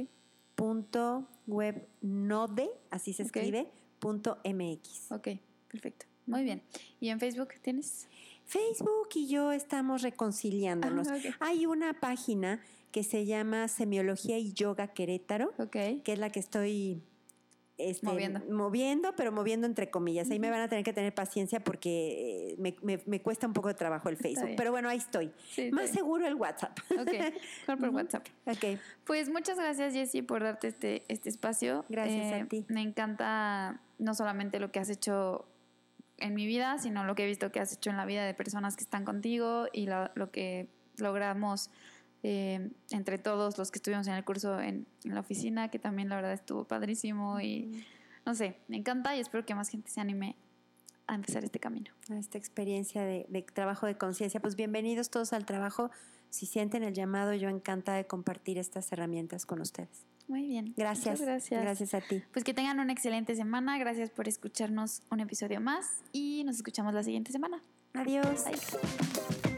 [0.56, 3.28] punto web node, así se Ok.
[3.28, 3.68] escribe,
[4.00, 5.12] punto MX.
[5.14, 5.30] Ok,
[5.70, 6.06] perfecto.
[6.28, 6.62] Muy bien.
[7.00, 8.08] ¿Y en Facebook tienes?
[8.46, 11.08] Facebook y yo estamos reconciliándonos.
[11.08, 11.36] Ah, ok.
[11.40, 12.60] Hay una página
[12.92, 15.72] que se llama Semiología y Yoga Querétaro, Ok.
[16.04, 17.02] que es la que estoy
[17.78, 18.42] este, Moviendo.
[18.52, 20.30] moviendo, pero moviendo entre comillas.
[20.30, 23.54] Ahí me van a tener que tener paciencia porque eh, me, me- me cuesta un
[23.54, 24.52] poco de trabajo el Facebook.
[24.56, 25.32] Pero bueno, ahí estoy.
[25.50, 26.78] Sí, Más seguro el WhatsApp.
[26.92, 28.28] Ok, mejor por WhatsApp.
[28.46, 28.80] ok.
[29.04, 31.84] Pues muchas gracias, Jessie, por darte este, este espacio.
[31.90, 32.66] Gracias a ti.
[32.68, 35.46] Me encanta no solamente lo que has hecho
[36.20, 38.36] en mi vida, sino lo que he visto que has hecho en la vida de
[38.36, 40.68] personas que están contigo y lo, lo que
[40.98, 41.72] logramos
[42.24, 46.10] eh, entre todos los que estuvimos en el curso en, en la oficina, que también
[46.10, 47.84] la verdad estuvo padrísimo y
[48.26, 50.36] no sé, me encanta y espero que más gente se anime
[51.08, 51.92] a empezar este camino.
[52.10, 54.40] a esta experiencia de, de trabajo de conciencia.
[54.40, 55.92] Pues bienvenidos todos al trabajo.
[56.30, 60.06] Si sienten el llamado, yo encantada de compartir estas herramientas con ustedes.
[60.28, 60.74] Muy bien.
[60.78, 61.20] Gracias.
[61.20, 61.62] Muchas gracias.
[61.62, 62.24] Gracias a ti.
[62.32, 63.78] Pues que tengan una excelente semana.
[63.78, 67.62] Gracias por escucharnos un episodio más y nos escuchamos la siguiente semana.
[67.94, 68.46] Adiós.
[68.46, 69.51] Bye.